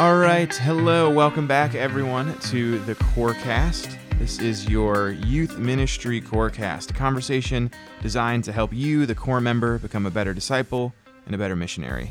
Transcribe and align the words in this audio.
All 0.00 0.16
right, 0.16 0.50
hello, 0.50 1.10
welcome 1.10 1.46
back 1.46 1.74
everyone 1.74 2.34
to 2.44 2.78
the 2.86 2.94
Corecast. 2.94 3.98
This 4.18 4.38
is 4.38 4.66
your 4.66 5.10
youth 5.10 5.58
ministry 5.58 6.22
Corecast, 6.22 6.90
a 6.90 6.94
conversation 6.94 7.70
designed 8.00 8.44
to 8.44 8.52
help 8.52 8.72
you, 8.72 9.04
the 9.04 9.14
core 9.14 9.42
member, 9.42 9.78
become 9.78 10.06
a 10.06 10.10
better 10.10 10.32
disciple 10.32 10.94
and 11.26 11.34
a 11.34 11.38
better 11.38 11.54
missionary. 11.54 12.10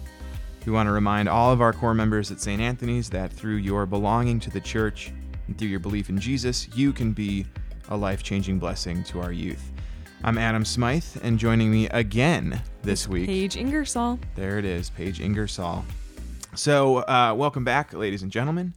We 0.67 0.71
want 0.71 0.85
to 0.85 0.91
remind 0.91 1.29
all 1.29 1.51
of 1.51 1.61
our 1.61 1.73
core 1.73 1.95
members 1.95 2.29
at 2.29 2.39
St. 2.39 2.61
Anthony's 2.61 3.09
that 3.09 3.33
through 3.33 3.55
your 3.55 3.87
belonging 3.87 4.39
to 4.41 4.51
the 4.51 4.61
church 4.61 5.11
and 5.47 5.57
through 5.57 5.69
your 5.69 5.79
belief 5.79 6.09
in 6.09 6.19
Jesus, 6.19 6.67
you 6.75 6.93
can 6.93 7.11
be 7.11 7.47
a 7.87 7.97
life 7.97 8.21
changing 8.21 8.59
blessing 8.59 9.03
to 9.05 9.19
our 9.19 9.31
youth. 9.31 9.71
I'm 10.23 10.37
Adam 10.37 10.63
Smythe, 10.63 11.17
and 11.23 11.39
joining 11.39 11.71
me 11.71 11.89
again 11.89 12.61
this 12.83 13.07
week, 13.07 13.25
Paige 13.25 13.57
Ingersoll. 13.57 14.19
there 14.35 14.59
it 14.59 14.65
is, 14.65 14.91
Paige 14.91 15.21
Ingersoll. 15.21 15.83
So, 16.55 16.97
uh, 16.97 17.33
welcome 17.37 17.63
back, 17.63 17.93
ladies 17.93 18.23
and 18.23 18.31
gentlemen. 18.31 18.73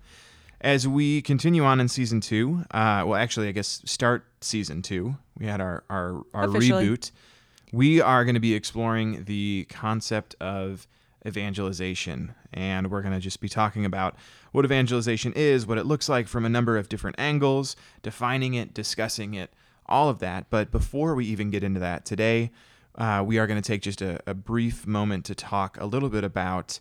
As 0.60 0.86
we 0.86 1.22
continue 1.22 1.64
on 1.64 1.80
in 1.80 1.88
season 1.88 2.20
two, 2.20 2.64
uh, 2.70 3.02
well, 3.06 3.14
actually, 3.14 3.48
I 3.48 3.52
guess 3.52 3.82
start 3.86 4.26
season 4.42 4.82
two. 4.82 5.16
We 5.38 5.46
had 5.46 5.60
our 5.60 5.82
our, 5.88 6.22
our 6.34 6.44
Officially. 6.44 6.86
reboot. 6.86 7.10
We 7.72 8.00
are 8.00 8.24
going 8.24 8.34
to 8.34 8.40
be 8.40 8.54
exploring 8.54 9.24
the 9.24 9.66
concept 9.70 10.36
of 10.38 10.86
evangelization, 11.26 12.34
and 12.52 12.90
we're 12.90 13.00
going 13.00 13.14
to 13.14 13.20
just 13.20 13.40
be 13.40 13.48
talking 13.48 13.86
about 13.86 14.16
what 14.52 14.66
evangelization 14.66 15.32
is, 15.32 15.66
what 15.66 15.78
it 15.78 15.86
looks 15.86 16.08
like 16.08 16.28
from 16.28 16.44
a 16.44 16.50
number 16.50 16.76
of 16.76 16.90
different 16.90 17.18
angles, 17.18 17.74
defining 18.02 18.52
it, 18.52 18.74
discussing 18.74 19.32
it, 19.32 19.50
all 19.86 20.10
of 20.10 20.18
that. 20.18 20.50
But 20.50 20.70
before 20.70 21.14
we 21.14 21.24
even 21.24 21.50
get 21.50 21.64
into 21.64 21.80
that 21.80 22.04
today, 22.04 22.50
uh, 22.96 23.24
we 23.26 23.38
are 23.38 23.46
going 23.46 23.60
to 23.60 23.66
take 23.66 23.80
just 23.80 24.02
a, 24.02 24.20
a 24.26 24.34
brief 24.34 24.86
moment 24.86 25.24
to 25.24 25.34
talk 25.34 25.80
a 25.80 25.86
little 25.86 26.10
bit 26.10 26.22
about 26.22 26.78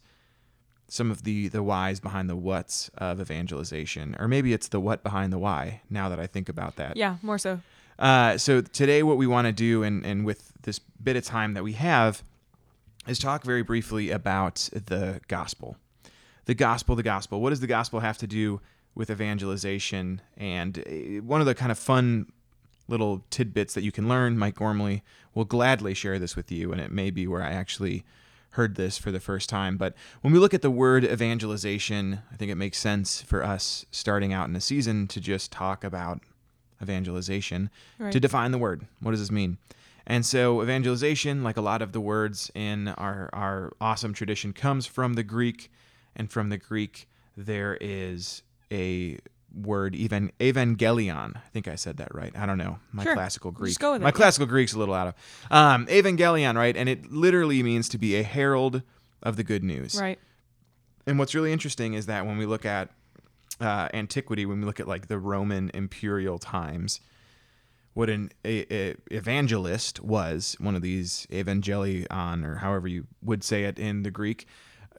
some 0.91 1.09
of 1.09 1.23
the 1.23 1.47
the 1.47 1.63
whys 1.63 2.01
behind 2.01 2.29
the 2.29 2.35
whats 2.35 2.89
of 2.97 3.21
evangelization, 3.21 4.13
or 4.19 4.27
maybe 4.27 4.51
it's 4.51 4.67
the 4.67 4.79
what 4.79 5.03
behind 5.03 5.31
the 5.31 5.37
why. 5.39 5.81
Now 5.89 6.09
that 6.09 6.19
I 6.19 6.27
think 6.27 6.49
about 6.49 6.75
that, 6.75 6.97
Yeah, 6.97 7.15
more 7.21 7.37
so. 7.37 7.61
uh, 7.97 8.37
so 8.37 8.59
today, 8.59 9.01
what 9.01 9.15
we 9.17 9.25
want 9.25 9.45
to 9.47 9.53
do, 9.53 9.83
and 9.83 10.05
and 10.05 10.25
with 10.25 10.51
this 10.63 10.79
bit 10.79 11.15
of 11.15 11.23
time 11.23 11.53
that 11.53 11.63
we 11.63 11.73
have, 11.73 12.23
is 13.07 13.17
talk 13.19 13.43
very 13.43 13.63
briefly 13.63 14.11
about 14.11 14.69
the 14.73 15.21
gospel. 15.29 15.77
The 16.45 16.55
gospel, 16.55 16.95
the 16.97 17.03
gospel. 17.03 17.39
What 17.39 17.51
does 17.51 17.61
the 17.61 17.67
gospel 17.67 18.01
have 18.01 18.17
to 18.17 18.27
do 18.27 18.59
with 18.93 19.09
evangelization? 19.09 20.21
And 20.35 20.79
uh, 20.79 21.23
one 21.23 21.39
of 21.39 21.47
the 21.47 21.55
kind 21.55 21.71
of 21.71 21.79
fun 21.79 22.31
little 22.89 23.23
tidbits 23.29 23.73
that 23.75 23.83
you 23.83 23.91
can 23.93 24.09
learn, 24.09 24.37
Mike 24.37 24.55
Gormley 24.55 25.03
will 25.33 25.45
gladly 25.45 25.93
share 25.93 26.19
this 26.19 26.35
with 26.35 26.51
you, 26.51 26.73
and 26.73 26.81
it 26.81 26.91
may 26.91 27.11
be 27.11 27.27
where 27.27 27.41
I 27.41 27.51
actually 27.51 28.03
heard 28.51 28.75
this 28.75 28.97
for 28.97 29.11
the 29.11 29.19
first 29.19 29.49
time. 29.49 29.77
But 29.77 29.93
when 30.21 30.33
we 30.33 30.39
look 30.39 30.53
at 30.53 30.61
the 30.61 30.71
word 30.71 31.03
evangelization, 31.05 32.19
I 32.31 32.35
think 32.35 32.51
it 32.51 32.55
makes 32.55 32.77
sense 32.77 33.21
for 33.21 33.43
us 33.43 33.85
starting 33.91 34.33
out 34.33 34.49
in 34.49 34.55
a 34.55 34.61
season 34.61 35.07
to 35.07 35.19
just 35.21 35.51
talk 35.51 35.83
about 35.83 36.21
evangelization 36.81 37.69
Right. 37.99 38.11
to 38.11 38.19
define 38.19 38.51
the 38.51 38.57
word. 38.57 38.85
What 38.99 39.11
does 39.11 39.19
this 39.19 39.31
mean? 39.31 39.57
And 40.07 40.25
so, 40.25 40.61
evangelization, 40.63 41.43
like 41.43 41.57
a 41.57 41.61
lot 41.61 41.81
of 41.81 41.91
the 41.91 42.01
words 42.01 42.51
in 42.55 42.87
our, 42.89 43.29
our 43.33 43.71
awesome 43.79 44.13
tradition, 44.13 44.51
comes 44.51 44.85
from 44.87 45.13
the 45.13 45.23
Greek. 45.23 45.71
And 46.15 46.29
from 46.29 46.49
the 46.49 46.57
Greek, 46.57 47.07
there 47.37 47.77
is 47.79 48.41
a 48.71 49.19
word, 49.53 49.95
even 49.95 50.31
evangelion. 50.39 51.35
I 51.37 51.47
think 51.51 51.67
I 51.67 51.75
said 51.75 51.97
that 51.97 52.13
right. 52.13 52.33
I 52.35 52.45
don't 52.45 52.57
know. 52.57 52.79
My 52.91 53.03
Sure. 53.03 53.13
classical 53.13 53.51
Greek. 53.51 53.71
Just 53.71 53.79
go 53.79 53.93
with 53.93 54.01
it, 54.01 54.03
My 54.03 54.09
yeah. 54.09 54.13
classical 54.13 54.47
Greek's 54.47 54.73
a 54.73 54.79
little 54.79 54.93
out 54.95 55.07
of. 55.07 55.13
Um, 55.51 55.85
evangelion, 55.87 56.55
right? 56.55 56.75
And 56.75 56.87
it 56.87 57.11
literally 57.11 57.61
means 57.63 57.89
to 57.89 57.97
be 57.97 58.15
a 58.15 58.23
herald 58.23 58.81
of 59.23 59.35
the 59.35 59.43
good 59.43 59.63
news. 59.63 59.99
Right. 59.99 60.19
And 61.05 61.17
what's 61.19 61.35
really 61.35 61.51
interesting 61.51 61.93
is 61.93 62.05
that 62.05 62.25
when 62.25 62.37
we 62.37 62.45
look 62.45 62.65
at 62.65 62.89
uh, 63.59 63.89
antiquity, 63.93 64.45
when 64.45 64.59
we 64.59 64.65
look 64.65 64.79
at 64.79 64.87
like 64.87 65.07
the 65.07 65.17
Roman 65.19 65.69
imperial 65.73 66.39
times, 66.39 66.99
what 67.93 68.09
an 68.09 68.31
a, 68.45 68.65
a 68.73 68.95
evangelist 69.11 69.99
was, 70.01 70.55
one 70.59 70.75
of 70.75 70.81
these 70.81 71.27
evangelion, 71.31 72.45
or 72.45 72.55
however 72.55 72.87
you 72.87 73.07
would 73.21 73.43
say 73.43 73.65
it 73.65 73.77
in 73.77 74.03
the 74.03 74.11
Greek, 74.11 74.47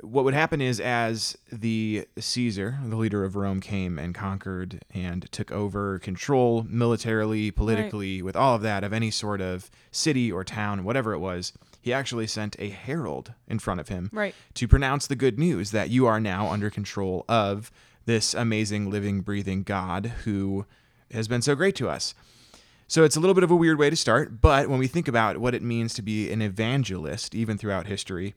what 0.01 0.25
would 0.25 0.35
happen 0.35 0.61
is 0.61 0.81
as 0.81 1.37
the 1.53 2.07
Caesar, 2.19 2.79
the 2.85 2.97
leader 2.97 3.25
of 3.25 3.37
Rome, 3.37 3.61
came 3.61 3.99
and 3.99 4.15
conquered 4.15 4.85
and 4.93 5.31
took 5.31 5.53
over 5.53 5.99
control 5.99 6.67
militarily, 6.69 7.51
politically, 7.51 8.23
with 8.23 8.35
all 8.35 8.55
of 8.57 8.63
that 8.63 8.85
of 8.85 8.93
any 8.93 9.11
sort 9.11 9.41
of 9.41 9.71
city 9.91 10.33
or 10.33 10.45
town, 10.45 10.85
whatever 10.85 11.13
it 11.13 11.19
was, 11.19 11.53
he 11.81 11.93
actually 11.93 12.27
sent 12.27 12.57
a 12.59 12.71
herald 12.71 13.33
in 13.49 13.59
front 13.59 13.81
of 13.81 13.89
him 13.89 14.09
Right. 14.13 14.35
to 14.55 14.67
pronounce 14.67 15.07
the 15.07 15.17
good 15.17 15.39
news 15.39 15.73
that 15.73 15.91
you 15.91 16.07
are 16.07 16.21
now 16.21 16.49
under 16.49 16.71
control 16.71 17.25
of 17.29 17.71
this 18.07 18.35
amazing, 18.35 18.91
living, 18.91 19.21
breathing 19.21 19.63
God 19.63 20.07
who 20.25 20.65
has 21.13 21.29
been 21.29 21.43
so 21.43 21.55
great 21.55 21.77
to 21.77 21.89
us. 21.89 22.15
So 22.89 23.05
it's 23.05 23.17
a 23.17 23.21
little 23.21 23.35
bit 23.35 23.45
of 23.45 23.51
a 23.51 23.57
weird 23.57 23.79
way 23.79 23.91
to 23.91 23.97
start, 23.97 24.41
but 24.41 24.69
when 24.69 24.79
we 24.79 24.87
think 24.87 25.07
about 25.09 25.39
what 25.39 25.55
it 25.55 25.63
means 25.63 25.95
to 25.95 26.03
be 26.03 26.31
an 26.33 26.43
evangelist, 26.43 27.35
even 27.35 27.57
throughout 27.59 27.87
history, 27.87 28.35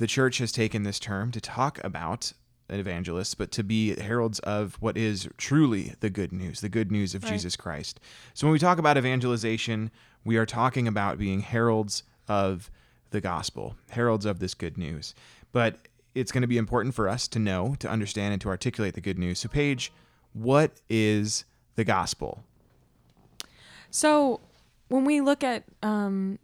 the 0.00 0.06
church 0.06 0.38
has 0.38 0.50
taken 0.50 0.82
this 0.82 0.98
term 0.98 1.30
to 1.30 1.42
talk 1.42 1.78
about 1.84 2.32
an 2.70 2.80
evangelist, 2.80 3.36
but 3.36 3.52
to 3.52 3.62
be 3.62 3.94
heralds 4.00 4.38
of 4.38 4.76
what 4.80 4.96
is 4.96 5.28
truly 5.36 5.92
the 6.00 6.08
good 6.08 6.32
news, 6.32 6.62
the 6.62 6.70
good 6.70 6.90
news 6.90 7.14
of 7.14 7.22
Right. 7.22 7.32
Jesus 7.32 7.54
Christ. 7.54 8.00
So 8.32 8.46
when 8.46 8.52
we 8.52 8.58
talk 8.58 8.78
about 8.78 8.96
evangelization, 8.96 9.90
we 10.24 10.38
are 10.38 10.46
talking 10.46 10.88
about 10.88 11.18
being 11.18 11.40
heralds 11.40 12.02
of 12.28 12.70
the 13.10 13.20
gospel, 13.20 13.76
heralds 13.90 14.24
of 14.24 14.38
this 14.38 14.54
good 14.54 14.78
news. 14.78 15.14
But 15.52 15.86
it's 16.14 16.32
going 16.32 16.42
to 16.42 16.48
be 16.48 16.56
important 16.56 16.94
for 16.94 17.06
us 17.06 17.28
to 17.28 17.38
know, 17.38 17.76
to 17.80 17.88
understand, 17.88 18.32
and 18.32 18.40
to 18.40 18.48
articulate 18.48 18.94
the 18.94 19.02
good 19.02 19.18
news. 19.18 19.40
So, 19.40 19.50
Paige, 19.50 19.92
what 20.32 20.80
is 20.88 21.44
the 21.74 21.84
gospel? 21.84 22.42
So 23.90 24.40
when 24.88 25.04
we 25.04 25.20
look 25.20 25.44
at 25.44 25.64
um, 25.82 26.38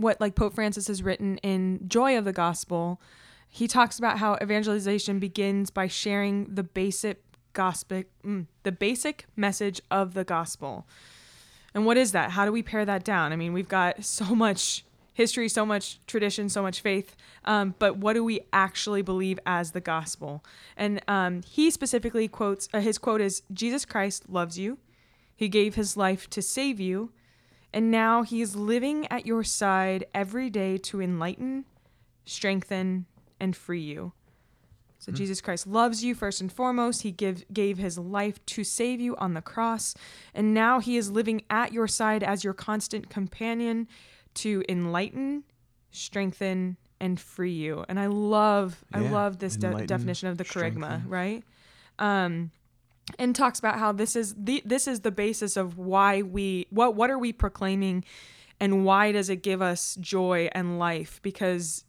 what 0.00 0.20
like 0.20 0.34
Pope 0.34 0.54
Francis 0.54 0.88
has 0.88 1.02
written 1.02 1.38
in 1.38 1.88
Joy 1.88 2.16
of 2.16 2.24
the 2.24 2.32
Gospel, 2.32 3.00
he 3.48 3.66
talks 3.66 3.98
about 3.98 4.18
how 4.18 4.38
evangelization 4.40 5.18
begins 5.18 5.70
by 5.70 5.88
sharing 5.88 6.54
the 6.54 6.62
basic 6.62 7.22
gospel, 7.52 8.04
mm, 8.24 8.46
the 8.62 8.72
basic 8.72 9.26
message 9.36 9.80
of 9.90 10.14
the 10.14 10.24
gospel. 10.24 10.86
And 11.74 11.84
what 11.84 11.96
is 11.96 12.12
that? 12.12 12.30
How 12.32 12.44
do 12.44 12.52
we 12.52 12.62
pare 12.62 12.84
that 12.84 13.04
down? 13.04 13.32
I 13.32 13.36
mean, 13.36 13.52
we've 13.52 13.68
got 13.68 14.04
so 14.04 14.34
much 14.34 14.84
history, 15.12 15.48
so 15.48 15.66
much 15.66 16.00
tradition, 16.06 16.48
so 16.48 16.62
much 16.62 16.80
faith, 16.80 17.16
um, 17.44 17.74
but 17.78 17.98
what 17.98 18.14
do 18.14 18.24
we 18.24 18.40
actually 18.52 19.02
believe 19.02 19.38
as 19.44 19.72
the 19.72 19.80
gospel? 19.80 20.44
And 20.76 21.00
um, 21.08 21.42
he 21.42 21.70
specifically 21.70 22.28
quotes 22.28 22.68
uh, 22.72 22.80
his 22.80 22.98
quote 22.98 23.20
is 23.20 23.42
Jesus 23.52 23.84
Christ 23.84 24.28
loves 24.28 24.58
you. 24.58 24.78
He 25.34 25.48
gave 25.48 25.74
his 25.74 25.96
life 25.96 26.28
to 26.30 26.42
save 26.42 26.80
you, 26.80 27.12
and 27.72 27.90
now 27.90 28.22
he 28.22 28.40
is 28.40 28.56
living 28.56 29.06
at 29.10 29.26
your 29.26 29.44
side 29.44 30.04
every 30.14 30.50
day 30.50 30.78
to 30.78 31.00
enlighten, 31.00 31.64
strengthen, 32.24 33.06
and 33.38 33.56
free 33.56 33.80
you. 33.80 34.12
So 34.98 35.12
Jesus 35.12 35.40
Christ 35.40 35.66
loves 35.66 36.04
you 36.04 36.14
first 36.14 36.42
and 36.42 36.52
foremost. 36.52 37.02
He 37.02 37.10
give, 37.10 37.44
gave 37.50 37.78
his 37.78 37.96
life 37.96 38.44
to 38.46 38.64
save 38.64 39.00
you 39.00 39.16
on 39.16 39.32
the 39.32 39.40
cross, 39.40 39.94
and 40.34 40.52
now 40.52 40.78
he 40.78 40.98
is 40.98 41.10
living 41.10 41.42
at 41.48 41.72
your 41.72 41.88
side 41.88 42.22
as 42.22 42.44
your 42.44 42.52
constant 42.52 43.08
companion 43.08 43.88
to 44.34 44.62
enlighten, 44.68 45.44
strengthen, 45.90 46.76
and 47.00 47.18
free 47.18 47.52
you. 47.52 47.82
And 47.88 47.98
I 47.98 48.06
love, 48.08 48.84
I 48.92 48.98
love 49.10 49.38
this 49.38 49.56
de- 49.56 49.70
definition 49.86 50.28
of 50.28 50.36
the 50.36 50.44
kerygma, 50.44 51.02
right? 51.06 51.42
Um, 51.98 52.50
and 53.18 53.34
talks 53.34 53.58
about 53.58 53.78
how 53.78 53.92
this 53.92 54.16
is 54.16 54.34
the 54.36 54.62
this 54.64 54.86
is 54.86 55.00
the 55.00 55.10
basis 55.10 55.56
of 55.56 55.78
why 55.78 56.22
we 56.22 56.66
what 56.70 56.94
what 56.94 57.10
are 57.10 57.18
we 57.18 57.32
proclaiming, 57.32 58.04
and 58.58 58.84
why 58.84 59.12
does 59.12 59.30
it 59.30 59.42
give 59.42 59.62
us 59.62 59.96
joy 60.00 60.48
and 60.52 60.78
life 60.78 61.20
because 61.22 61.84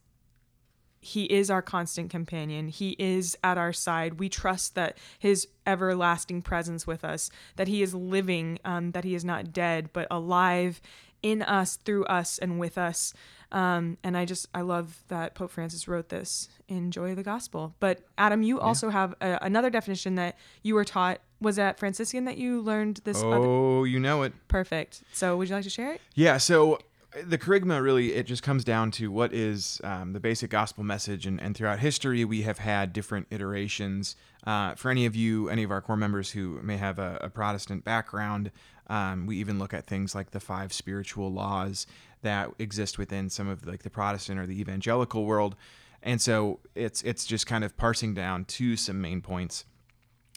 he 1.02 1.24
is 1.26 1.50
our 1.50 1.64
constant 1.64 2.12
companion. 2.12 2.68
He 2.68 2.96
is 3.00 3.36
at 3.44 3.58
our 3.58 3.74
side. 3.74 4.20
We 4.20 4.30
trust 4.30 4.76
that 4.76 4.98
his 5.18 5.48
everlasting 5.66 6.44
presence 6.44 6.86
with 6.86 7.04
us, 7.04 7.32
that 7.56 7.68
he 7.68 7.82
is 7.82 7.96
living, 7.96 8.60
um, 8.64 8.92
that 8.92 9.04
he 9.04 9.16
is 9.16 9.26
not 9.26 9.52
dead, 9.52 9.90
but 9.94 10.08
alive 10.12 10.80
in 11.24 11.42
us, 11.42 11.76
through 11.76 12.06
us, 12.06 12.38
and 12.38 12.60
with 12.60 12.78
us. 12.78 13.14
Um, 13.52 13.98
and 14.04 14.16
I 14.18 14.26
just, 14.26 14.48
I 14.54 14.62
love 14.62 15.04
that 15.10 15.36
Pope 15.36 15.52
Francis 15.52 15.88
wrote 15.88 16.10
this 16.10 16.48
in 16.68 16.92
Joy 16.92 17.12
of 17.12 17.18
the 17.18 17.24
Gospel. 17.24 17.76
But 17.80 18.00
Adam, 18.18 18.44
you 18.44 18.60
also 18.60 18.90
have 18.90 19.14
a, 19.22 19.40
another 19.42 19.70
definition 19.70 20.16
that 20.16 20.38
you 20.64 20.76
were 20.76 20.86
taught. 20.86 21.20
Was 21.42 21.58
that 21.58 21.80
Franciscan 21.80 22.26
that 22.26 22.38
you 22.38 22.62
learned 22.62 23.02
this? 23.04 23.18
Other? 23.18 23.36
Oh, 23.36 23.84
you 23.84 24.00
know 24.00 24.22
it. 24.24 24.34
Perfect. 24.48 25.04
So 25.12 25.36
would 25.38 25.50
you 25.50 25.56
like 25.56 25.64
to 25.64 25.70
share 25.70 25.94
it? 25.94 26.02
Yeah, 26.14 26.38
so 26.38 26.76
uh, 26.76 26.78
the 27.26 27.38
kerygma 27.38 27.82
really 27.82 28.14
it 28.14 28.26
just 28.26 28.44
comes 28.44 28.64
down 28.64 28.92
to 28.92 29.12
what 29.12 29.34
is 29.34 29.82
um, 29.84 30.14
the 30.14 30.20
basic 30.20 30.52
gospel 30.52 30.84
message, 30.84 31.26
and, 31.26 31.42
and 31.42 31.58
throughout 31.58 31.80
history 31.80 32.24
we 32.24 32.44
have 32.44 32.60
had 32.60 32.94
different 32.94 33.28
iterations. 33.32 34.16
Uh, 34.46 34.76
for 34.76 34.90
any 34.90 35.06
of 35.06 35.16
you, 35.16 35.50
any 35.50 35.64
of 35.64 35.72
our 35.72 35.82
core 35.82 35.98
members 35.98 36.32
who 36.32 36.60
may 36.64 36.78
have 36.78 37.00
a, 37.00 37.18
a 37.22 37.30
Protestant 37.30 37.84
background, 37.84 38.52
um, 38.88 39.26
we 39.26 39.38
even 39.38 39.60
look 39.60 39.74
at 39.74 39.86
things 39.88 40.16
like 40.16 40.32
the 40.32 40.40
five 40.40 40.74
spiritual 40.74 41.32
laws 41.32 41.86
that 42.22 42.52
exist 42.60 42.98
within 42.98 43.30
some 43.30 43.48
of 43.48 43.66
like 43.66 43.84
the 43.84 43.90
Protestant 43.90 44.40
or 44.40 44.46
the 44.46 44.60
evangelical 44.60 45.26
world. 45.26 45.56
And 46.04 46.22
so 46.22 46.60
it's 46.76 47.02
it's 47.04 47.26
just 47.26 47.46
kind 47.48 47.64
of 47.64 47.78
parsing 47.78 48.14
down 48.14 48.46
to 48.46 48.76
some 48.76 49.02
main 49.02 49.22
points. 49.22 49.66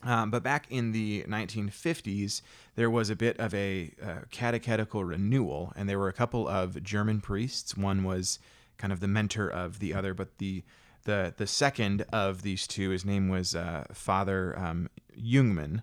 Um, 0.02 0.30
but 0.30 0.42
back 0.42 0.66
in 0.68 0.92
the 0.92 1.24
1950s, 1.26 2.42
there 2.74 2.90
was 2.90 3.08
a 3.08 3.16
bit 3.16 3.38
of 3.38 3.54
a 3.54 3.90
uh, 4.02 4.18
catechetical 4.30 5.02
renewal, 5.02 5.72
and 5.76 5.88
there 5.88 5.98
were 5.98 6.08
a 6.08 6.12
couple 6.12 6.46
of 6.46 6.82
German 6.82 7.22
priests. 7.22 7.74
One 7.74 8.04
was 8.04 8.38
kind 8.76 8.92
of 8.92 9.00
the 9.00 9.08
mentor 9.08 9.48
of 9.48 9.78
the 9.78 9.94
other, 9.94 10.12
but 10.12 10.36
the 10.38 10.62
the 11.04 11.32
the 11.36 11.46
second 11.46 12.04
of 12.12 12.42
these 12.42 12.66
two, 12.66 12.90
his 12.90 13.04
name 13.04 13.28
was 13.28 13.54
uh, 13.54 13.84
Father 13.92 14.58
um, 14.58 14.90
Jungmann, 15.18 15.82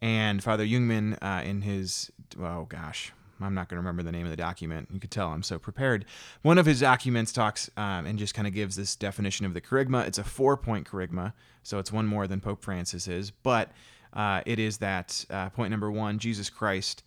and 0.00 0.42
Father 0.42 0.64
Jungmann, 0.64 1.18
uh, 1.20 1.42
in 1.44 1.62
his 1.62 2.12
oh 2.40 2.64
gosh, 2.68 3.12
I'm 3.40 3.54
not 3.54 3.68
going 3.68 3.76
to 3.76 3.80
remember 3.80 4.02
the 4.02 4.12
name 4.12 4.24
of 4.24 4.30
the 4.30 4.36
document. 4.36 4.88
You 4.92 5.00
could 5.00 5.10
tell 5.10 5.28
I'm 5.28 5.42
so 5.42 5.58
prepared. 5.58 6.04
One 6.42 6.58
of 6.58 6.66
his 6.66 6.80
documents 6.80 7.32
talks 7.32 7.70
um, 7.76 8.06
and 8.06 8.18
just 8.18 8.34
kind 8.34 8.48
of 8.48 8.54
gives 8.54 8.76
this 8.76 8.96
definition 8.96 9.46
of 9.46 9.54
the 9.54 9.60
kerygma. 9.60 10.06
It's 10.06 10.18
a 10.18 10.24
four 10.24 10.56
point 10.56 10.88
kerygma, 10.88 11.32
so 11.62 11.78
it's 11.78 11.92
one 11.92 12.06
more 12.06 12.26
than 12.26 12.40
Pope 12.40 12.62
Francis 12.62 13.08
is, 13.08 13.30
but 13.30 13.72
uh, 14.12 14.40
it 14.46 14.58
is 14.58 14.78
that 14.78 15.24
uh, 15.30 15.50
point 15.50 15.70
number 15.70 15.90
one 15.90 16.18
Jesus 16.18 16.48
Christ, 16.48 17.02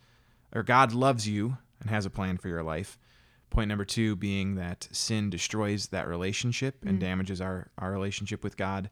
or 0.54 0.64
God 0.64 0.94
loves 0.94 1.28
you 1.28 1.58
and 1.82 1.90
has 1.90 2.06
a 2.06 2.10
plan 2.10 2.38
for 2.38 2.48
your 2.48 2.64
life. 2.64 3.00
Point 3.50 3.70
number 3.70 3.86
two 3.86 4.16
being 4.16 4.56
that 4.56 4.88
sin 4.92 5.30
destroys 5.32 5.88
that 5.88 6.08
relationship 6.08 6.86
and 6.86 7.00
damages 7.00 7.42
our, 7.42 7.72
our 7.80 7.92
relationship 7.92 8.44
with 8.44 8.58
God. 8.58 8.92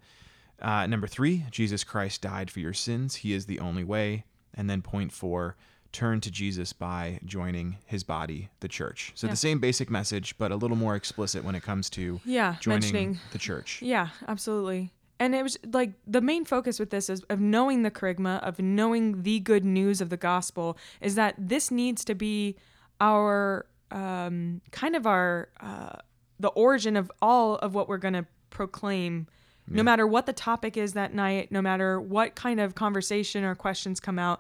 Uh, 0.60 0.88
number 0.88 1.06
three, 1.06 1.46
Jesus 1.52 1.84
Christ 1.84 2.24
died 2.24 2.50
for 2.50 2.60
your 2.60 2.74
sins. 2.74 3.18
He 3.18 3.34
is 3.34 3.46
the 3.46 3.60
only 3.60 3.84
way. 3.84 4.26
And 4.56 4.68
then 4.68 4.82
point 4.82 5.12
four, 5.12 5.56
turn 5.98 6.22
to 6.22 6.30
Jesus 6.30 6.74
by 6.74 7.20
joining 7.26 7.78
his 7.88 8.04
body, 8.04 8.50
the 8.60 8.68
church. 8.68 9.12
So 9.16 9.26
Yeah. 9.26 9.32
the 9.34 9.38
same 9.38 9.60
basic 9.60 9.90
message, 9.90 10.38
but 10.38 10.52
a 10.52 10.56
little 10.56 10.78
more 10.78 10.96
explicit 10.96 11.44
when 11.44 11.56
it 11.56 11.64
comes 11.64 11.90
to 11.92 12.22
Yeah, 12.24 12.56
joining 12.60 12.82
mentioning 12.82 13.20
the 13.32 13.40
church. 13.40 13.82
Yeah, 13.82 14.10
absolutely. 14.28 14.92
And 15.20 15.34
it 15.34 15.42
was 15.42 15.58
like 15.74 15.94
the 16.06 16.22
main 16.22 16.46
focus 16.46 16.78
with 16.80 16.92
this 16.92 17.10
is 17.10 17.22
of 17.24 17.40
knowing 17.40 17.82
the 17.82 17.90
kerygma, 17.90 18.40
of 18.44 18.60
knowing 18.60 19.24
the 19.24 19.40
good 19.40 19.66
news 19.66 20.00
of 20.00 20.10
the 20.12 20.18
gospel, 20.18 20.78
is 21.02 21.16
that 21.16 21.34
this 21.40 21.72
needs 21.72 22.06
to 22.06 22.14
be 22.14 22.56
our 23.02 23.66
um, 23.90 24.62
kind 24.72 24.96
of 24.96 25.08
our 25.08 25.50
uh, 25.60 25.94
the 26.40 26.50
origin 26.50 26.96
of 26.96 27.12
all 27.22 27.56
of 27.56 27.74
what 27.74 27.88
we're 27.90 27.98
going 27.98 28.14
to 28.14 28.28
proclaim. 28.52 29.28
No 29.70 29.84
matter 29.84 30.08
what 30.08 30.26
the 30.28 30.32
topic 30.34 30.78
is 30.78 30.94
that 30.94 31.14
night, 31.14 31.52
no 31.52 31.62
matter 31.62 32.00
what 32.00 32.36
kind 32.36 32.60
of 32.62 32.74
conversation 32.76 33.44
or 33.44 33.54
questions 33.54 34.00
come 34.00 34.18
out, 34.18 34.40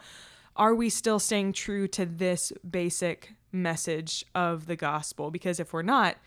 are 0.57 0.75
we 0.75 0.89
still 0.89 1.19
staying 1.19 1.53
true 1.53 1.87
to 1.89 2.05
this 2.05 2.51
basic 2.69 3.33
message 3.51 4.25
of 4.35 4.65
the 4.65 4.75
gospel? 4.75 5.31
Because 5.31 5.59
if 5.59 5.71
we're 5.71 5.83
not, 5.83 6.17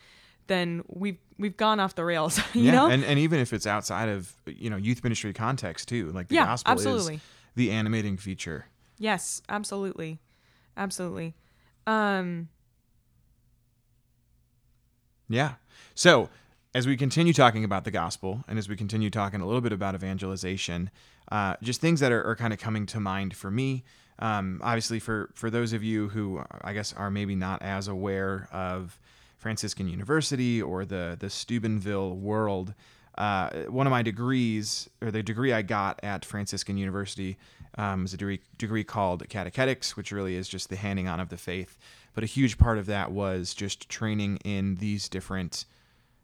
then 0.46 0.82
we've 0.88 1.18
we've 1.38 1.56
gone 1.56 1.80
off 1.80 1.94
the 1.94 2.04
rails. 2.04 2.40
You 2.54 2.64
yeah, 2.64 2.72
know? 2.72 2.88
and, 2.90 3.04
and 3.04 3.18
even 3.18 3.40
if 3.40 3.52
it's 3.52 3.66
outside 3.66 4.08
of 4.08 4.32
you 4.46 4.70
know 4.70 4.76
youth 4.76 5.02
ministry 5.04 5.32
context 5.32 5.88
too, 5.88 6.10
like 6.12 6.28
the 6.28 6.36
Yeah, 6.36 6.46
gospel 6.46 6.72
absolutely. 6.72 7.16
is 7.16 7.20
the 7.56 7.70
animating 7.70 8.16
feature. 8.16 8.66
Yes, 8.98 9.42
absolutely. 9.48 10.20
Absolutely. 10.76 11.34
Um 11.86 12.48
Yeah. 15.28 15.54
So, 15.94 16.28
as 16.74 16.86
we 16.86 16.96
continue 16.96 17.32
talking 17.32 17.64
about 17.64 17.84
the 17.84 17.90
gospel 17.90 18.44
and 18.48 18.58
as 18.58 18.68
we 18.68 18.76
continue 18.76 19.10
talking 19.10 19.40
a 19.40 19.46
little 19.46 19.60
bit 19.60 19.72
about 19.72 19.94
evangelization, 19.94 20.90
uh, 21.30 21.56
just 21.62 21.80
things 21.80 22.00
that 22.00 22.12
are, 22.12 22.24
are 22.24 22.36
kind 22.36 22.52
of 22.52 22.58
coming 22.58 22.86
to 22.86 23.00
mind 23.00 23.36
for 23.36 23.50
me. 23.50 23.84
Um, 24.20 24.60
obviously, 24.62 25.00
for, 25.00 25.30
for 25.34 25.50
those 25.50 25.72
of 25.72 25.82
you 25.82 26.08
who 26.10 26.38
uh, 26.38 26.44
I 26.62 26.72
guess 26.74 26.92
are 26.92 27.10
maybe 27.10 27.34
not 27.34 27.62
as 27.62 27.88
aware 27.88 28.48
of 28.52 28.98
Franciscan 29.38 29.88
University 29.88 30.60
or 30.60 30.84
the, 30.84 31.16
the 31.18 31.30
Steubenville 31.30 32.14
world, 32.16 32.74
uh, 33.16 33.50
one 33.68 33.86
of 33.86 33.90
my 33.90 34.02
degrees, 34.02 34.88
or 35.02 35.10
the 35.10 35.22
degree 35.22 35.52
I 35.52 35.62
got 35.62 36.00
at 36.02 36.24
Franciscan 36.24 36.76
University, 36.76 37.38
um, 37.78 38.04
is 38.04 38.14
a 38.14 38.16
degree, 38.16 38.40
degree 38.58 38.84
called 38.84 39.26
catechetics, 39.28 39.96
which 39.96 40.12
really 40.12 40.36
is 40.36 40.48
just 40.48 40.68
the 40.68 40.76
handing 40.76 41.08
on 41.08 41.18
of 41.20 41.28
the 41.30 41.36
faith. 41.36 41.78
But 42.14 42.24
a 42.24 42.26
huge 42.26 42.58
part 42.58 42.78
of 42.78 42.86
that 42.86 43.12
was 43.12 43.54
just 43.54 43.88
training 43.88 44.36
in 44.44 44.76
these 44.76 45.08
different 45.08 45.64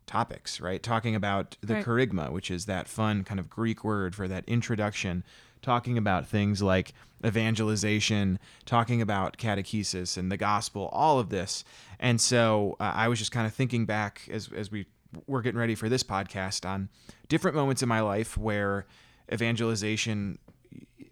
topics, 0.06 0.60
right? 0.60 0.82
Talking 0.82 1.14
about 1.14 1.56
the 1.60 1.74
Right. 1.74 1.84
kerygma, 1.84 2.30
which 2.30 2.50
is 2.50 2.66
that 2.66 2.88
fun 2.88 3.24
kind 3.24 3.40
of 3.40 3.48
Greek 3.50 3.84
word 3.84 4.14
for 4.14 4.28
that 4.28 4.44
introduction, 4.46 5.24
talking 5.66 5.98
about 5.98 6.28
things 6.28 6.62
like 6.62 6.92
evangelization, 7.24 8.38
talking 8.66 9.02
about 9.02 9.36
catechesis 9.36 10.16
and 10.16 10.30
the 10.30 10.36
gospel, 10.36 10.88
all 10.92 11.18
of 11.18 11.28
this. 11.28 11.64
And 11.98 12.20
so 12.20 12.76
uh, 12.78 12.92
I 12.94 13.08
was 13.08 13.18
just 13.18 13.32
kind 13.32 13.48
of 13.48 13.52
thinking 13.52 13.84
back 13.84 14.28
as, 14.30 14.48
as 14.54 14.70
we 14.70 14.86
were 15.26 15.42
getting 15.42 15.58
ready 15.58 15.74
for 15.74 15.88
this 15.88 16.04
podcast 16.04 16.64
on 16.64 16.88
different 17.28 17.56
moments 17.56 17.82
in 17.82 17.88
my 17.88 18.00
life 18.00 18.38
where 18.38 18.86
evangelization 19.32 20.38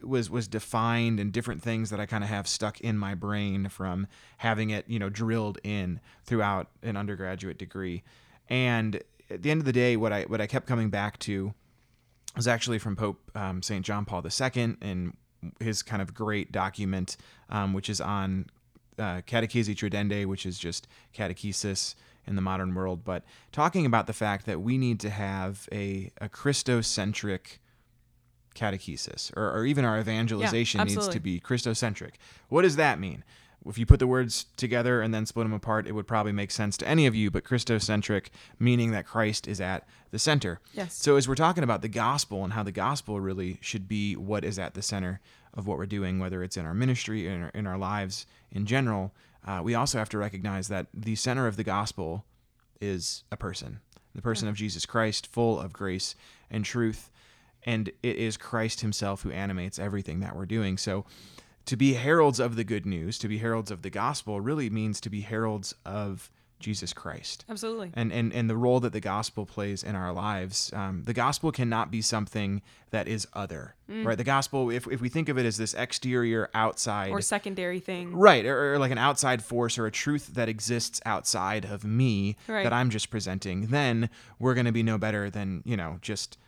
was 0.05 0.31
was 0.31 0.47
defined 0.47 1.19
and 1.19 1.33
different 1.33 1.61
things 1.61 1.91
that 1.91 1.99
I 1.99 2.06
kind 2.06 2.23
of 2.23 2.31
have 2.31 2.47
stuck 2.47 2.81
in 2.81 2.97
my 2.97 3.17
brain 3.17 3.69
from 3.69 4.06
having 4.37 4.71
it, 4.71 4.85
you 4.87 5.01
know, 5.01 5.09
drilled 5.09 5.59
in 5.65 5.99
throughout 6.25 6.69
an 6.85 6.97
undergraduate 6.97 7.59
degree. 7.59 8.05
And 8.49 9.03
at 9.31 9.43
the 9.43 9.51
end 9.51 9.61
of 9.61 9.65
the 9.65 9.73
day, 9.73 9.97
what 9.97 10.12
I 10.12 10.23
what 10.25 10.41
I 10.41 10.47
kept 10.47 10.67
coming 10.67 10.91
back 10.91 11.19
to 11.21 11.55
was 12.36 12.48
actually 12.48 12.78
from 12.78 12.96
Pope 12.96 13.31
um, 13.34 13.62
Saint 13.62 13.84
John 13.84 14.04
Paul 14.04 14.25
II 14.25 14.76
and 14.81 15.16
his 15.60 15.82
kind 15.82 16.02
of 16.02 16.14
great 16.14 16.52
document, 16.52 17.16
um, 17.50 17.72
which 17.72 17.88
is 17.88 18.00
on 18.00 18.46
uh, 18.98 19.20
Catechesi 19.26 19.75
Tradendae, 19.75 20.26
which 20.26 20.46
is 20.46 20.58
just 20.58 20.88
catechesis 21.14 21.94
in 22.26 22.36
the 22.36 22.42
modern 22.42 22.75
world, 22.75 23.04
but 23.04 23.22
talking 23.52 23.84
about 23.84 24.06
the 24.06 24.12
fact 24.12 24.46
that 24.46 24.62
we 24.62 24.78
need 24.78 24.98
to 25.00 25.10
have 25.10 25.69
a, 25.70 26.10
a 26.20 26.28
Christocentric 26.28 27.58
catechesis, 28.54 29.36
or, 29.36 29.50
or 29.50 29.66
even 29.66 29.84
our 29.84 29.98
evangelization 29.98 30.81
needs 30.86 31.08
to 31.08 31.20
be 31.20 31.40
Christocentric. 31.40 32.12
What 32.48 32.62
does 32.62 32.76
that 32.76 32.98
mean? 32.98 33.25
If 33.66 33.78
you 33.78 33.87
put 33.87 33.99
the 33.99 34.06
words 34.06 34.46
together 34.56 35.00
and 35.00 35.14
then 35.14 35.25
split 35.25 35.46
them 35.46 35.52
apart, 35.55 35.87
it 35.87 35.93
would 35.93 36.06
probably 36.06 36.32
make 36.32 36.50
sense 36.50 36.76
to 36.78 36.88
any 36.88 37.06
of 37.06 37.14
you, 37.14 37.31
but 37.31 37.44
Christocentric, 37.44 38.28
meaning 38.58 38.90
that 38.90 39.06
Christ 39.06 39.49
is 39.49 39.61
at 39.61 39.88
the 40.11 40.19
center. 40.19 40.61
Yes. 40.75 40.94
So, 40.94 41.16
as 41.16 41.26
we're 41.26 41.34
talking 41.34 41.64
about 41.64 41.82
the 41.82 41.88
gospel 41.88 42.44
and 42.44 42.52
how 42.52 42.62
the 42.62 42.72
gospel 42.72 43.20
really 43.20 43.58
should 43.62 43.88
be 43.88 44.16
what 44.16 44.44
is 44.44 44.58
at 44.58 44.75
the 44.75 44.82
center 44.82 45.20
of 45.55 45.66
what 45.66 45.78
we're 45.78 45.87
doing, 45.87 46.19
whether 46.19 46.43
it's 46.43 46.56
in 46.56 46.66
our 46.66 46.75
ministry, 46.75 47.26
in 47.26 47.44
our, 47.44 47.49
in 47.55 47.66
our 47.66 47.78
lives 47.78 48.26
in 48.50 48.66
general, 48.66 49.14
uh, 49.46 49.61
we 49.62 49.75
also 49.75 49.99
have 49.99 50.08
to 50.10 50.19
recognize 50.19 50.69
that 50.69 50.87
the 50.93 51.14
center 51.14 51.46
of 51.46 51.56
the 51.56 51.64
gospel 51.64 52.25
is 52.81 53.25
a 53.31 53.37
person, 53.37 53.81
the 54.14 54.22
person 54.22 54.48
of 54.48 54.56
Jesus 54.56 54.86
Christ, 54.86 55.27
full 55.27 55.60
of 55.60 55.72
grace 55.72 56.15
and 56.50 56.65
truth. 56.65 57.10
And 57.67 57.89
it 58.03 58.17
is 58.17 58.36
Christ 58.36 58.82
himself 58.82 59.22
who 59.22 59.31
animates 59.31 59.79
everything 59.79 60.20
that 60.20 60.36
we're 60.36 60.44
doing. 60.44 60.77
So, 60.77 61.06
to 61.67 61.77
be 61.77 61.94
heralds 61.94 62.41
of 62.41 62.56
the 62.56 62.65
good 62.65 62.87
news, 62.87 63.19
to 63.19 63.29
be 63.29 63.39
heralds 63.39 63.71
of 63.71 63.83
the 63.83 63.91
gospel, 63.91 64.41
really 64.41 64.69
means 64.71 65.01
to 65.01 65.11
be 65.11 65.21
heralds 65.23 65.75
of 65.85 66.31
Jesus 66.61 66.94
Christ 66.94 67.44
absolutely. 67.51 67.91
and, 67.94 68.11
and, 68.11 68.33
and 68.33 68.49
the 68.49 68.56
role 68.56 68.81
that 68.81 68.93
the 68.94 69.01
gospel 69.01 69.44
plays 69.44 69.83
in 69.83 69.94
our 69.94 70.13
lives. 70.13 70.73
Um, 70.73 71.03
the 71.05 71.13
gospel 71.13 71.53
cannot 71.53 71.91
be 71.91 72.01
something 72.01 72.63
that 72.91 73.06
is 73.06 73.27
other, 73.35 73.75
right? 73.89 74.17
The 74.17 74.25
gospel, 74.25 74.71
if, 74.71 74.87
if 74.87 75.01
we 75.03 75.11
think 75.11 75.29
of 75.29 75.37
it 75.37 75.44
as 75.44 75.59
this 75.59 75.75
exterior 75.75 76.49
outside, 76.55 77.11
Or 77.11 77.21
secondary 77.21 77.81
thing. 77.81 78.15
right, 78.17 78.47
or, 78.47 78.75
or 78.75 78.79
like 78.79 78.93
an 78.93 78.99
outside 78.99 79.43
force 79.44 79.77
or 79.77 79.85
a 79.87 79.91
truth 79.91 80.29
that 80.35 80.49
exists 80.49 81.03
outside 81.05 81.67
of 81.67 81.85
me 81.85 82.37
Right. 82.49 82.63
that 82.63 82.73
I'm 82.73 82.89
just 82.89 83.11
presenting, 83.11 83.67
then 83.67 84.09
we're 84.39 84.55
going 84.55 84.67
to 84.67 84.73
be 84.73 84.85
no 84.85 84.97
better 84.97 85.29
than, 85.29 85.63
you 85.67 85.77
know, 85.77 85.99
just 86.01 86.39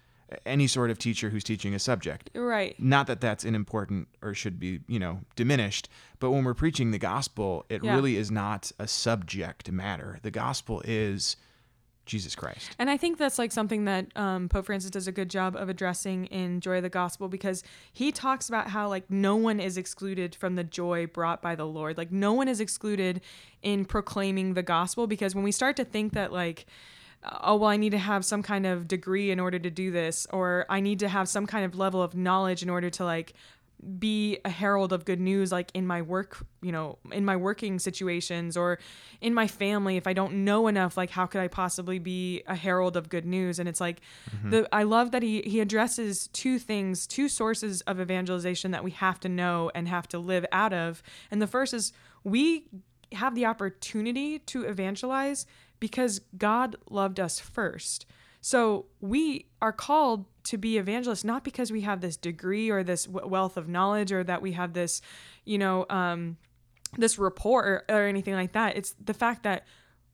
any 0.44 0.66
sort 0.66 0.90
of 0.90 0.98
teacher 0.98 1.30
who's 1.30 1.44
teaching 1.44 1.74
a 1.74 1.78
subject 1.78 2.30
Right. 2.34 2.74
not 2.80 3.06
that 3.06 3.20
that's 3.20 3.44
unimportant 3.44 4.08
or 4.22 4.34
should 4.34 4.58
be 4.58 4.80
you 4.88 4.98
know 4.98 5.20
diminished 5.36 5.88
but 6.18 6.30
when 6.30 6.44
we're 6.44 6.54
preaching 6.54 6.90
the 6.90 6.98
gospel 6.98 7.64
it 7.68 7.84
Yeah. 7.84 7.94
really 7.94 8.16
is 8.16 8.30
not 8.30 8.72
a 8.78 8.88
subject 8.88 9.70
matter 9.70 10.18
the 10.22 10.30
gospel 10.32 10.82
is 10.84 11.36
jesus 12.06 12.34
christ 12.36 12.70
And 12.78 12.88
I 12.88 12.96
think 12.96 13.18
that's 13.18 13.38
like 13.38 13.50
something 13.52 13.84
that 13.86 14.06
um, 14.16 14.48
Pope 14.48 14.66
Francis 14.66 14.90
does 14.90 15.08
a 15.08 15.12
good 15.12 15.28
job 15.30 15.56
of 15.56 15.68
addressing 15.68 16.26
in 16.26 16.60
Joy 16.60 16.76
of 16.76 16.82
the 16.84 16.88
Gospel 16.88 17.26
because 17.28 17.64
he 17.92 18.12
talks 18.12 18.48
about 18.48 18.68
how 18.68 18.88
like 18.88 19.10
no 19.10 19.34
one 19.34 19.58
is 19.58 19.76
excluded 19.76 20.34
from 20.36 20.54
the 20.54 20.62
joy 20.62 21.06
brought 21.08 21.42
by 21.42 21.56
the 21.56 21.66
Lord. 21.66 21.98
Like 21.98 22.12
no 22.12 22.32
one 22.32 22.46
is 22.46 22.60
excluded 22.60 23.22
in 23.62 23.84
proclaiming 23.84 24.54
the 24.54 24.62
gospel 24.62 25.08
because 25.08 25.34
when 25.34 25.42
we 25.42 25.50
start 25.50 25.74
to 25.76 25.84
think 25.84 26.12
that 26.12 26.32
like 26.32 26.66
oh 27.42 27.56
well 27.56 27.70
I 27.70 27.76
need 27.76 27.90
to 27.90 27.98
have 27.98 28.24
some 28.24 28.42
kind 28.42 28.66
of 28.66 28.88
degree 28.88 29.30
in 29.30 29.40
order 29.40 29.58
to 29.58 29.70
do 29.70 29.90
this 29.90 30.26
or 30.32 30.66
I 30.68 30.80
need 30.80 31.00
to 31.00 31.08
have 31.08 31.28
some 31.28 31.46
kind 31.46 31.64
of 31.64 31.76
level 31.76 32.02
of 32.02 32.14
knowledge 32.14 32.62
in 32.62 32.70
order 32.70 32.90
to 32.90 33.04
like 33.04 33.34
be 33.98 34.38
a 34.44 34.48
herald 34.48 34.90
of 34.90 35.04
good 35.04 35.20
news 35.20 35.52
like 35.52 35.70
in 35.74 35.86
my 35.86 36.00
work 36.00 36.38
you 36.62 36.72
know 36.72 36.98
in 37.12 37.26
my 37.26 37.36
working 37.36 37.78
situations 37.78 38.56
or 38.56 38.78
in 39.20 39.34
my 39.34 39.46
family. 39.46 39.96
If 39.96 40.06
i 40.06 40.12
don't 40.12 40.44
know 40.44 40.66
enough 40.66 40.96
like 40.96 41.10
how 41.10 41.26
could 41.26 41.40
i 41.40 41.48
possibly 41.48 41.98
be 41.98 42.42
a 42.46 42.54
herald 42.54 42.96
of 42.96 43.08
good 43.08 43.26
news? 43.26 43.58
And 43.58 43.68
it's 43.68 43.80
like 43.80 44.00
mm-hmm. 44.30 44.50
the 44.50 44.68
i 44.74 44.82
love 44.82 45.10
that 45.10 45.22
he 45.22 45.42
he 45.42 45.60
addresses 45.60 46.28
two 46.28 46.58
things 46.58 47.06
two 47.06 47.28
sources 47.28 47.82
of 47.82 48.00
evangelization 48.00 48.70
that 48.70 48.84
we 48.84 48.92
have 48.92 49.20
to 49.20 49.28
know 49.28 49.70
and 49.74 49.88
have 49.88 50.08
to 50.08 50.18
live 50.18 50.46
out 50.52 50.72
of. 50.72 51.02
And 51.30 51.42
the 51.42 51.46
first 51.46 51.74
is 51.74 51.92
we 52.24 52.66
have 53.12 53.34
the 53.34 53.46
opportunity 53.46 54.38
to 54.40 54.64
evangelize 54.64 55.46
because 55.80 56.20
god 56.36 56.76
loved 56.90 57.18
us 57.20 57.38
first 57.40 58.06
So 58.40 58.86
we 59.00 59.46
are 59.60 59.72
called 59.72 60.24
to 60.44 60.56
be 60.56 60.78
evangelists 60.78 61.24
not 61.24 61.42
because 61.42 61.72
we 61.72 61.80
have 61.80 62.00
this 62.00 62.16
degree 62.16 62.70
or 62.70 62.84
this 62.84 63.06
w- 63.06 63.26
wealth 63.26 63.56
of 63.56 63.66
knowledge 63.68 64.12
or 64.12 64.22
that 64.22 64.40
we 64.40 64.52
have 64.52 64.72
this, 64.72 65.02
you 65.44 65.58
know, 65.58 65.84
um, 65.90 66.36
this 66.96 67.18
rapport 67.18 67.64
or, 67.64 67.84
or 67.88 68.06
anything 68.06 68.34
like 68.34 68.52
that. 68.52 68.76
It's 68.76 68.94
the 69.04 69.14
fact 69.14 69.42
that 69.42 69.66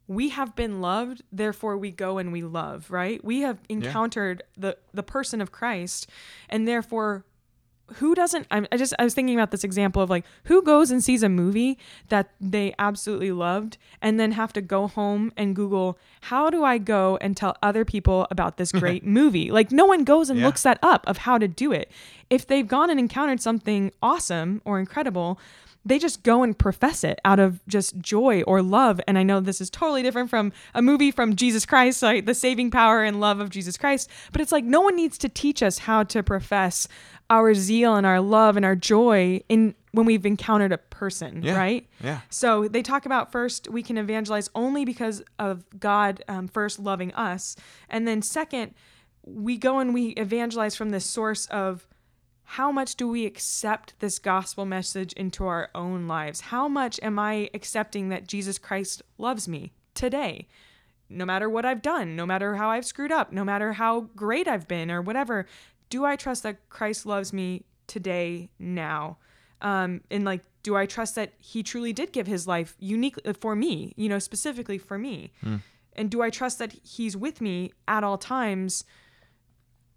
we 0.07 0.31
have 0.31 0.57
been 0.57 0.81
loved, 0.81 1.23
therefore 1.31 1.77
we 1.77 1.91
go 1.91 2.17
and 2.17 2.33
we 2.33 2.43
love, 2.43 2.91
right? 2.91 3.23
We 3.23 3.43
have 3.43 3.59
encountered 3.69 4.43
the 4.57 4.79
the 4.95 5.03
person 5.03 5.43
of 5.43 5.53
Christ, 5.53 6.09
and 6.49 6.67
therefore 6.67 7.25
who 7.97 8.15
doesn't 8.15 8.47
I'm, 8.51 8.67
i 8.73 8.77
just 8.77 8.95
i 8.99 9.05
was 9.05 9.13
thinking 9.13 9.35
about 9.35 9.51
this 9.51 9.65
example 9.65 10.01
of 10.03 10.09
like 10.09 10.25
who 10.45 10.63
goes 10.63 10.91
and 10.91 11.05
sees 11.05 11.23
a 11.23 11.29
movie 11.29 11.79
that 12.09 12.31
they 12.41 12.75
absolutely 12.79 13.33
loved 13.33 13.77
and 14.01 14.19
then 14.19 14.33
have 14.33 14.53
to 14.55 14.63
go 14.63 14.87
home 14.89 15.31
and 15.37 15.55
google 15.55 15.99
how 16.23 16.49
do 16.49 16.65
i 16.65 16.79
go 16.79 17.19
and 17.21 17.37
tell 17.37 17.57
other 17.63 17.85
people 17.85 18.27
about 18.31 18.57
this 18.57 18.73
great 18.83 19.05
movie 19.05 19.51
like 19.51 19.71
no 19.73 19.85
one 19.85 20.05
goes 20.05 20.31
and 20.31 20.41
Yeah. 20.41 20.47
looks 20.47 20.63
that 20.63 20.79
up 20.83 21.05
of 21.07 21.19
how 21.19 21.37
to 21.39 21.47
do 21.49 21.71
it 21.73 21.91
if 22.31 22.47
they've 22.47 22.67
gone 22.67 22.89
and 22.89 22.99
encountered 22.99 23.41
something 23.43 23.93
awesome 24.03 24.63
or 24.65 24.79
incredible 24.81 25.39
they 25.85 25.99
just 25.99 26.23
go 26.23 26.45
and 26.45 26.57
profess 26.57 27.03
it 27.03 27.19
out 27.25 27.41
of 27.41 27.59
just 27.67 27.99
joy 27.99 28.43
or 28.43 28.63
love. 28.63 29.01
And 29.09 29.19
I 29.19 29.25
know 29.25 29.41
this 29.41 29.61
is 29.61 29.69
totally 29.69 30.01
different 30.01 30.31
from 30.31 30.53
a 30.75 30.81
movie 30.81 31.11
from 31.11 31.35
Jesus 31.35 31.67
Christ, 31.67 32.05
like 32.05 32.25
the 32.25 32.35
saving 32.35 32.71
power 32.71 33.03
and 33.03 33.19
love 33.19 33.41
of 33.41 33.51
Jesus 33.51 33.77
Christ. 33.77 34.09
But 34.31 34.41
it's 34.41 34.53
like 34.53 34.63
no 34.63 34.81
one 34.81 34.95
needs 34.95 35.19
to 35.19 35.29
teach 35.29 35.61
us 35.61 35.79
how 35.79 36.05
to 36.05 36.23
profess 36.23 36.87
our 37.33 37.55
zeal 37.55 37.97
and 37.97 38.07
our 38.07 38.21
love 38.21 38.57
and 38.57 38.65
our 38.65 38.77
joy 38.77 39.41
in 39.49 39.75
when 39.93 40.07
we've 40.07 40.25
encountered 40.27 40.73
a 40.73 40.79
person, 40.79 41.43
Yeah. 41.43 41.57
right? 41.57 41.87
Yeah. 42.03 42.21
So 42.31 42.69
they 42.69 42.83
talk 42.83 43.05
about 43.07 43.33
first 43.33 43.69
we 43.69 43.83
can 43.83 43.97
evangelize 43.99 44.49
only 44.55 44.85
because 44.85 45.23
of 45.39 45.65
God 45.79 46.23
um, 46.29 46.47
first 46.49 46.79
loving 46.79 47.13
us, 47.15 47.57
and 47.89 48.07
then 48.07 48.23
second 48.23 48.75
we 49.25 49.57
go 49.57 49.79
and 49.79 49.95
we 49.95 50.09
evangelize 50.11 50.75
from 50.77 50.91
this 50.91 51.05
source 51.07 51.47
of 51.47 51.87
how 52.45 52.73
much 52.73 52.97
do 52.97 53.07
we 53.09 53.25
accept 53.25 53.95
this 54.01 54.19
gospel 54.19 54.67
message 54.67 55.13
into 55.15 55.47
our 55.47 55.71
own 55.75 56.07
lives? 56.09 56.41
How 56.43 56.69
much 56.69 56.99
am 57.03 57.19
I 57.19 57.49
accepting 57.55 58.09
that 58.11 58.27
Jesus 58.27 58.59
Christ 58.59 59.01
loves 59.17 59.47
me 59.49 59.73
today? 59.95 60.49
No 61.09 61.25
matter 61.25 61.49
what 61.49 61.65
I've 61.65 61.83
done, 61.83 62.17
no 62.17 62.27
matter 62.27 62.57
how 62.57 62.71
I've 62.71 62.85
screwed 62.85 63.13
up, 63.13 63.33
no 63.33 63.45
matter 63.45 63.75
how 63.75 64.09
great 64.17 64.49
I've 64.49 64.67
been 64.67 64.91
or 64.91 65.01
whatever, 65.03 65.47
do 65.93 66.07
I 66.07 66.17
trust 66.17 66.43
that 66.45 66.71
Christ 66.71 67.05
loves 67.05 67.35
me 67.35 67.65
today, 67.87 68.49
now? 68.59 69.19
Um, 69.61 70.01
and 70.11 70.25
like, 70.25 70.41
do 70.63 70.75
I 70.75 70.87
trust 70.87 71.17
that 71.17 71.35
He 71.39 71.63
truly 71.63 71.93
did 71.93 72.13
give 72.13 72.27
His 72.27 72.47
life 72.47 72.75
uniquely 72.79 73.35
for 73.35 73.55
me, 73.55 73.93
you 73.95 74.09
know, 74.09 74.19
specifically 74.19 74.79
for 74.79 74.97
me? 74.97 75.33
And 75.93 76.11
do 76.11 76.23
I 76.23 76.31
trust 76.31 76.59
that 76.61 76.73
He's 76.83 77.15
with 77.15 77.43
me 77.43 77.73
at 77.87 78.03
all 78.03 78.17
times? 78.17 78.85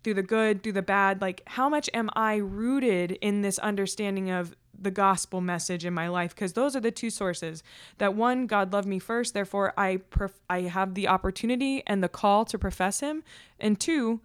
through 0.04 0.14
the 0.14 0.22
good, 0.22 0.62
through 0.62 0.72
the 0.72 0.84
bad, 0.84 1.20
like 1.20 1.42
how 1.48 1.68
much 1.68 1.90
am 1.92 2.12
I 2.14 2.36
rooted 2.36 3.14
in 3.22 3.42
this 3.42 3.58
understanding 3.58 4.30
of 4.30 4.56
the 4.80 4.92
gospel 4.92 5.42
message 5.42 5.84
in 5.84 5.96
my 5.96 6.10
life? 6.10 6.36
Because 6.36 6.54
those 6.54 6.76
are 6.76 6.80
the 6.80 6.92
two 6.92 7.10
sources. 7.10 7.64
That 7.98 8.14
one, 8.14 8.46
God 8.46 8.72
loved 8.72 8.88
me 8.88 9.00
first, 9.00 9.34
therefore 9.34 9.74
I 9.76 9.98
prof- 9.98 10.40
I 10.48 10.62
have 10.62 10.94
the 10.94 11.08
opportunity 11.08 11.82
and 11.88 12.04
the 12.04 12.08
call 12.08 12.46
to 12.46 12.60
profess 12.60 13.00
Him, 13.00 13.24
and 13.60 13.80
two, 13.80 14.22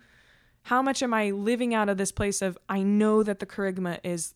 how 0.62 0.82
much 0.82 1.02
am 1.02 1.12
I 1.14 1.30
living 1.30 1.74
out 1.74 1.88
of 1.88 1.96
this 1.98 2.12
place 2.12 2.42
of 2.42 2.56
I 2.68 2.82
know 2.82 3.22
that 3.22 3.38
the 3.38 3.46
kerygma 3.46 3.98
is 4.04 4.34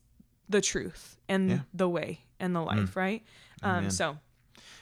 the 0.49 0.61
truth 0.61 1.16
and 1.28 1.50
Yeah. 1.50 1.59
the 1.73 1.88
way 1.88 2.21
and 2.40 2.54
the 2.54 2.61
life, 2.61 2.97
right? 2.97 3.23
Um, 3.62 3.90
so 3.90 4.19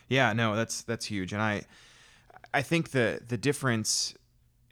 Yeah, 0.09 0.33
no, 0.33 0.57
that's 0.57 0.83
that's 0.83 1.07
huge, 1.07 1.33
and 1.33 1.41
I 1.43 1.63
I 2.55 2.63
think 2.63 2.91
the 2.91 3.21
the 3.27 3.37
difference, 3.39 4.15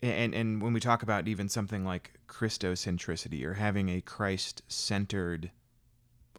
and 0.02 0.34
and 0.34 0.60
when 0.62 0.72
we 0.72 0.80
talk 0.80 1.02
about 1.02 1.28
even 1.28 1.48
something 1.48 1.84
like 1.84 2.12
Christocentricity 2.28 3.44
or 3.44 3.54
having 3.54 3.88
a 3.88 4.00
Christ 4.00 4.62
centered 4.68 5.50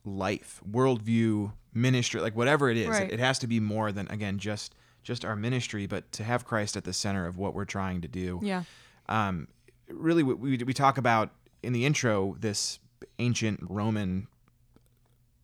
life, 0.03 0.61
worldview, 0.69 1.53
ministry, 1.73 2.21
like 2.21 2.35
whatever 2.35 2.69
it 2.69 2.77
is, 2.77 2.89
Right. 2.89 3.07
it, 3.07 3.13
it 3.13 3.19
has 3.19 3.39
to 3.39 3.47
be 3.47 3.59
more 3.59 3.91
than 3.91 4.07
again 4.09 4.37
just 4.37 4.75
just 5.03 5.25
our 5.25 5.35
ministry, 5.35 5.87
but 5.87 6.11
to 6.11 6.23
have 6.23 6.45
Christ 6.45 6.77
at 6.77 6.83
the 6.83 6.93
center 6.93 7.25
of 7.25 7.37
what 7.37 7.55
we're 7.55 7.65
trying 7.65 8.01
to 8.01 8.07
do 8.07 8.39
yeah, 8.43 8.63
um, 9.09 9.47
really 9.93 10.23
we, 10.23 10.33
we, 10.33 10.57
we 10.63 10.73
talk 10.73 10.97
about 10.97 11.31
in 11.63 11.73
the 11.73 11.85
intro 11.85 12.35
this 12.39 12.79
ancient 13.19 13.59
roman 13.69 14.27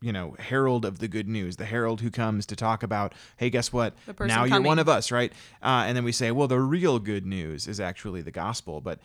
you 0.00 0.12
know 0.12 0.36
herald 0.38 0.84
of 0.84 0.98
the 1.00 1.08
good 1.08 1.28
news 1.28 1.56
the 1.56 1.64
herald 1.64 2.00
who 2.00 2.10
comes 2.10 2.46
to 2.46 2.54
talk 2.56 2.82
about 2.82 3.14
hey 3.36 3.50
guess 3.50 3.72
what 3.72 3.94
now 4.20 4.44
you're 4.44 4.48
coming. 4.50 4.66
one 4.66 4.78
of 4.78 4.88
us 4.88 5.10
right 5.10 5.32
uh, 5.62 5.84
and 5.86 5.96
then 5.96 6.04
we 6.04 6.12
say 6.12 6.30
well 6.30 6.46
the 6.48 6.60
real 6.60 6.98
good 6.98 7.26
news 7.26 7.66
is 7.66 7.80
actually 7.80 8.22
the 8.22 8.30
gospel 8.30 8.80
but 8.80 9.00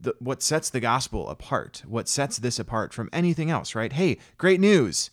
the, 0.00 0.14
what 0.20 0.42
sets 0.42 0.70
the 0.70 0.80
gospel 0.80 1.28
apart 1.28 1.82
what 1.86 2.08
sets 2.08 2.38
this 2.38 2.58
apart 2.58 2.94
from 2.94 3.10
anything 3.12 3.50
else 3.50 3.74
right 3.74 3.92
hey 3.92 4.16
great 4.38 4.58
news 4.60 5.10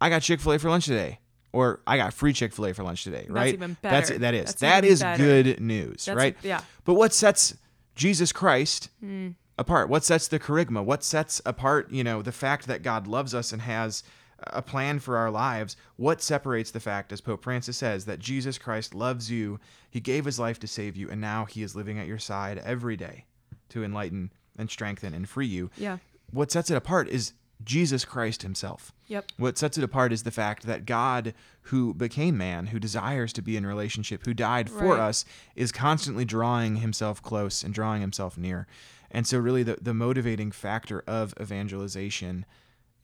i 0.00 0.10
got 0.10 0.20
chick-fil-a 0.20 0.58
for 0.58 0.68
lunch 0.68 0.84
today 0.84 1.18
or 1.52 1.80
i 1.86 1.96
got 1.96 2.12
free 2.12 2.34
chick-fil-a 2.34 2.74
for 2.74 2.82
lunch 2.82 3.02
today 3.02 3.24
right 3.30 3.54
even 3.54 3.78
that's 3.80 4.10
better. 4.10 4.18
that 4.20 4.34
is 4.34 4.44
That's 4.46 4.60
that 4.60 4.84
even 4.84 4.92
is 4.92 5.00
better. 5.00 5.22
good 5.24 5.60
news 5.60 6.04
That's- 6.04 6.22
right 6.22 6.36
yeah. 6.42 6.60
but 6.84 6.94
what 6.94 7.14
sets 7.14 7.54
Jesus 7.94 8.32
Christ 8.32 8.88
Hmm. 9.00 9.30
apart? 9.58 9.88
What 9.88 10.04
sets 10.04 10.28
the 10.28 10.38
kerygma? 10.40 10.84
What 10.84 11.04
sets 11.04 11.40
apart, 11.46 11.90
you 11.90 12.02
know, 12.04 12.22
the 12.22 12.32
fact 12.32 12.66
that 12.66 12.82
God 12.82 13.06
loves 13.06 13.34
us 13.34 13.52
and 13.52 13.62
has 13.62 14.02
a 14.48 14.60
plan 14.62 14.98
for 14.98 15.16
our 15.16 15.30
lives? 15.30 15.76
What 15.96 16.20
separates 16.20 16.70
the 16.70 16.80
fact, 16.80 17.12
as 17.12 17.20
Pope 17.20 17.42
Francis 17.44 17.76
says, 17.76 18.04
that 18.06 18.18
Jesus 18.18 18.58
Christ 18.58 18.94
loves 18.94 19.30
you, 19.30 19.60
he 19.90 20.00
gave 20.00 20.24
his 20.24 20.38
life 20.38 20.58
to 20.60 20.66
save 20.66 20.96
you, 20.96 21.08
and 21.08 21.20
now 21.20 21.44
he 21.44 21.62
is 21.62 21.76
living 21.76 21.98
at 21.98 22.06
your 22.08 22.18
side 22.18 22.58
every 22.58 22.96
day 22.96 23.24
to 23.70 23.84
enlighten 23.84 24.32
and 24.58 24.68
strengthen 24.70 25.14
and 25.14 25.28
free 25.28 25.46
you? 25.46 25.70
yeah, 25.76 25.98
What 26.30 26.50
sets 26.50 26.70
it 26.70 26.76
apart 26.76 27.08
is 27.08 27.32
Jesus 27.62 28.04
Christ 28.04 28.42
himself. 28.42 28.92
yep, 29.06 29.30
What 29.36 29.56
sets 29.58 29.78
it 29.78 29.84
apart 29.84 30.12
is 30.12 30.22
the 30.24 30.30
fact 30.30 30.66
that 30.66 30.86
God, 30.86 31.34
who 31.62 31.94
became 31.94 32.36
man, 32.36 32.66
who 32.66 32.78
desires 32.78 33.32
to 33.34 33.42
be 33.42 33.56
in 33.56 33.66
relationship, 33.66 34.24
who 34.26 34.34
died 34.34 34.68
for 34.68 34.88
Right. 34.96 35.00
us, 35.00 35.24
is 35.54 35.72
constantly 35.72 36.24
drawing 36.24 36.76
himself 36.76 37.22
close 37.22 37.62
and 37.62 37.72
drawing 37.72 38.00
himself 38.00 38.36
near. 38.36 38.66
And 39.10 39.26
so, 39.26 39.38
really, 39.38 39.62
the, 39.62 39.78
the 39.80 39.94
motivating 39.94 40.50
factor 40.50 41.04
of 41.06 41.32
evangelization 41.40 42.44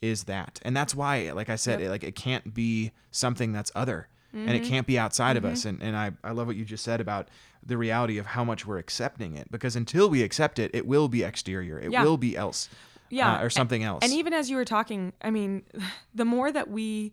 is 0.02 0.24
that. 0.24 0.58
And 0.62 0.76
that's 0.76 0.94
why, 0.94 1.30
like 1.32 1.48
I 1.48 1.56
said, 1.56 1.78
Yep. 1.80 1.86
it, 1.86 1.90
like 1.90 2.04
it 2.04 2.14
can't 2.16 2.52
be 2.54 2.92
something 3.10 3.52
that's 3.52 3.70
other. 3.74 4.08
And 4.32 4.50
it 4.50 4.62
mm-hmm. 4.62 4.70
can't 4.70 4.86
be 4.86 4.96
outside 4.96 5.36
of 5.36 5.44
us. 5.44 5.60
Mm-hmm. 5.60 5.68
And, 5.68 5.82
and 5.82 5.96
I, 5.96 6.12
I 6.22 6.30
love 6.30 6.46
what 6.46 6.54
you 6.54 6.64
just 6.64 6.84
said 6.84 7.00
about 7.00 7.28
the 7.66 7.76
reality 7.76 8.16
of 8.16 8.26
how 8.26 8.44
much 8.44 8.64
we're 8.64 8.78
accepting 8.78 9.36
it. 9.36 9.50
Because 9.50 9.74
until 9.74 10.08
we 10.08 10.22
accept 10.22 10.60
it, 10.60 10.70
it 10.72 10.86
will 10.86 11.08
be 11.08 11.24
exterior. 11.24 11.80
It 11.80 11.90
Yeah. 11.90 12.04
will 12.04 12.16
be 12.16 12.36
else. 12.36 12.68
Yeah, 13.10 13.38
uh, 13.38 13.44
or 13.44 13.50
something 13.50 13.82
else. 13.82 14.04
And 14.04 14.12
even 14.12 14.32
as 14.32 14.48
you 14.48 14.56
were 14.56 14.64
talking, 14.64 15.12
I 15.20 15.30
mean, 15.30 15.62
the 16.14 16.24
more 16.24 16.50
that 16.50 16.70
we 16.70 17.12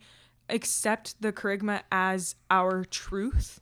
accept 0.50 1.22
the 1.22 1.34
kerygma 1.34 1.82
as 1.92 2.36
our 2.50 2.86
truth, 2.86 3.60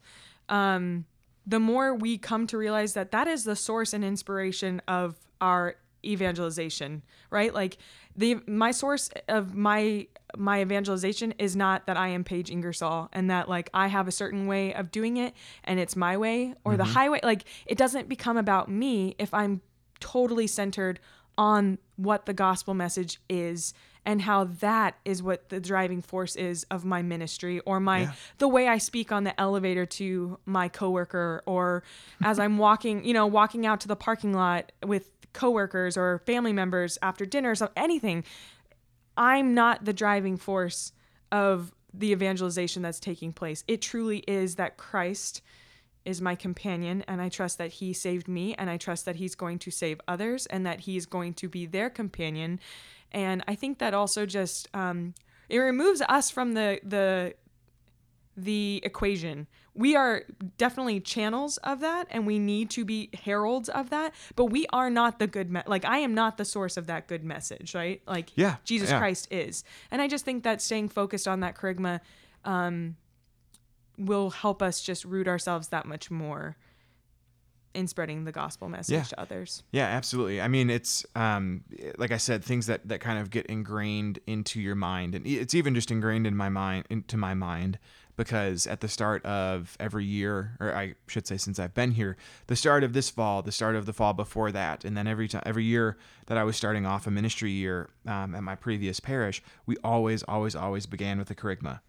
um, 0.50 1.06
the 1.48 1.60
more 1.60 1.94
we 1.96 2.18
come 2.18 2.48
to 2.48 2.58
realize 2.58 2.94
that 2.94 3.12
that 3.12 3.28
is 3.28 3.44
the 3.44 3.56
source 3.56 3.94
and 3.94 4.04
inspiration 4.04 4.82
of 4.88 5.16
our 5.42 5.76
evangelization, 6.04 7.02
right? 7.30 7.54
Like 7.54 7.78
the 8.16 8.38
my 8.48 8.72
source 8.72 9.10
of 9.28 9.56
my 9.56 10.08
my 10.38 10.62
evangelization 10.62 11.34
is 11.38 11.56
not 11.56 11.88
that 11.88 11.98
I 11.98 12.10
am 12.10 12.24
Paige 12.24 12.52
Ingersoll 12.52 13.10
and 13.14 13.30
that 13.30 13.50
like 13.50 13.70
I 13.74 13.88
have 13.88 14.08
a 14.08 14.12
certain 14.12 14.48
way 14.48 14.74
of 14.74 14.92
doing 14.92 15.18
it 15.18 15.34
and 15.64 15.80
it's 15.80 15.96
my 15.96 16.18
way 16.18 16.54
or 16.64 16.78
the 16.78 16.84
highway. 16.84 17.20
Like 17.24 17.46
it 17.66 17.78
doesn't 17.78 18.10
become 18.10 18.38
about 18.38 18.70
me 18.70 19.16
if 19.18 19.34
I'm 19.34 19.62
totally 20.00 20.48
centered 20.48 21.00
on 21.38 21.78
what 21.96 22.26
the 22.26 22.34
gospel 22.34 22.74
message 22.74 23.20
is 23.30 23.74
and 24.06 24.22
how 24.22 24.44
that 24.44 24.96
is 25.04 25.24
what 25.24 25.50
the 25.50 25.60
driving 25.60 26.02
force 26.02 26.36
is 26.36 26.64
of 26.70 26.86
my 26.86 27.02
ministry 27.02 27.60
or 27.62 27.80
my 27.80 28.02
Yeah. 28.02 28.12
the 28.38 28.48
way 28.48 28.68
I 28.68 28.78
speak 28.78 29.12
on 29.12 29.24
the 29.24 29.40
elevator 29.40 29.86
to 29.86 30.38
my 30.46 30.68
coworker 30.70 31.42
or 31.48 31.84
as 32.24 32.38
I'm 32.38 32.58
walking, 32.58 33.04
you 33.04 33.14
know, 33.14 33.26
walking 33.26 33.66
out 33.66 33.80
to 33.82 33.88
the 33.88 33.96
parking 33.96 34.34
lot 34.34 34.72
with 34.86 35.10
coworkers 35.34 35.98
or 35.98 36.20
family 36.20 36.54
members 36.54 36.98
after 37.02 37.26
dinner 37.26 37.52
or 37.52 37.56
so 37.56 37.70
anything. 37.76 38.24
I'm 39.18 39.54
not 39.54 39.86
the 39.86 39.94
driving 39.94 40.38
force 40.38 40.92
of 41.32 41.74
the 41.94 42.12
evangelization 42.12 42.82
that's 42.82 43.00
taking 43.00 43.32
place. 43.34 43.64
It 43.68 43.82
truly 43.82 44.20
is 44.28 44.56
that 44.56 44.78
Christ 44.78 45.42
is 46.06 46.22
my 46.22 46.36
companion 46.36 47.04
and 47.08 47.22
I 47.22 47.30
trust 47.30 47.58
that 47.58 47.74
he 47.74 47.92
saved 47.94 48.28
me 48.28 48.54
and 48.56 48.70
I 48.70 48.78
trust 48.78 49.06
that 49.06 49.16
he's 49.16 49.36
going 49.36 49.60
to 49.60 49.72
save 49.72 50.00
others 50.08 50.46
and 50.46 50.66
that 50.66 50.82
he's 50.82 51.06
going 51.06 51.34
to 51.36 51.50
be 51.50 51.66
their 51.66 51.90
companion. 51.90 52.60
And 53.12 53.44
I 53.48 53.56
think 53.56 53.80
that 53.80 53.94
also 53.94 54.26
just 54.26 54.70
um, 54.74 55.14
it 55.50 55.58
removes 55.58 56.02
us 56.08 56.30
from 56.30 56.54
the 56.54 56.80
the 56.84 57.34
the 58.38 58.82
equation. 58.84 59.48
We 59.74 59.96
are 59.96 60.24
definitely 60.58 61.00
channels 61.00 61.58
of 61.58 61.80
that 61.80 62.08
and 62.10 62.28
we 62.28 62.38
need 62.38 62.70
to 62.72 62.84
be 62.84 63.10
heralds 63.24 63.70
of 63.70 63.90
that, 63.92 64.14
but 64.36 64.46
we 64.46 64.66
are 64.74 64.90
not 64.90 65.20
the 65.20 65.28
good 65.28 65.50
me- 65.50 65.62
like 65.66 65.86
I 65.86 66.00
am 66.00 66.14
not 66.14 66.38
the 66.38 66.46
source 66.46 66.76
of 66.78 66.88
that 66.88 67.08
good 67.08 67.24
message, 67.24 67.74
right? 67.74 68.02
Like 68.06 68.32
Yeah, 68.36 68.58
Jesus 68.66 68.90
yeah. 68.90 69.00
Christ 69.00 69.28
is. 69.32 69.64
And 69.92 70.02
I 70.02 70.08
just 70.08 70.26
think 70.26 70.44
that 70.44 70.62
staying 70.62 70.90
focused 70.90 71.28
on 71.28 71.40
that 71.42 71.56
kerygma 71.56 72.02
um, 72.44 72.98
will 73.98 74.30
help 74.32 74.62
us 74.62 74.82
just 74.82 75.06
root 75.06 75.28
ourselves 75.28 75.70
that 75.70 75.86
much 75.86 76.10
more 76.12 76.56
in 77.74 77.88
spreading 77.88 78.24
the 78.24 78.32
gospel 78.32 78.70
message 78.70 78.94
Yeah. 78.94 79.04
to 79.04 79.20
others. 79.20 79.64
Yeah, 79.72 79.88
absolutely. 79.88 80.40
I 80.42 80.48
mean, 80.48 80.70
it's 80.70 81.06
um, 81.16 81.64
like 81.98 82.12
I 82.12 82.18
said, 82.18 82.44
things 82.44 82.68
that 82.68 82.88
that 82.88 83.02
kind 83.02 83.20
of 83.20 83.30
get 83.30 83.46
ingrained 83.48 84.20
into 84.26 84.62
your 84.62 84.76
mind, 84.76 85.14
and 85.14 85.28
it's 85.28 85.54
even 85.54 85.76
just 85.76 85.92
ingrained 85.92 86.26
in 86.26 86.38
my 86.38 86.48
mind, 86.48 86.86
into 86.90 87.18
my 87.18 87.34
mind, 87.34 87.78
because 88.16 88.66
at 88.66 88.80
the 88.80 88.88
start 88.88 89.26
of 89.26 89.76
every 89.78 90.06
year, 90.06 90.56
or 90.62 90.74
I 90.74 90.96
should 91.08 91.28
say, 91.28 91.36
since 91.36 91.60
I've 91.60 91.74
been 91.74 91.92
here, 91.92 92.16
the 92.48 92.56
start 92.56 92.86
of 92.86 92.94
this 92.94 93.10
fall, 93.10 93.42
the 93.42 93.52
start 93.52 93.76
of 93.76 93.86
the 93.86 93.92
fall 93.92 94.14
before 94.14 94.54
that, 94.54 94.86
and 94.86 94.96
then 94.96 95.06
every 95.06 95.28
time, 95.28 95.44
every 95.46 95.66
year 95.66 95.98
that 96.28 96.38
I 96.38 96.46
was 96.46 96.56
starting 96.56 96.86
off 96.86 97.06
a 97.08 97.12
ministry 97.12 97.52
year 97.52 97.90
um, 98.08 98.36
at 98.36 98.42
my 98.44 98.56
previous 98.56 99.02
parish, 99.02 99.44
we 99.66 99.76
always, 99.84 100.24
always, 100.24 100.56
always 100.56 100.86
began 100.86 101.18
with 101.20 101.28
the 101.28 101.36
kerygma. 101.36 101.82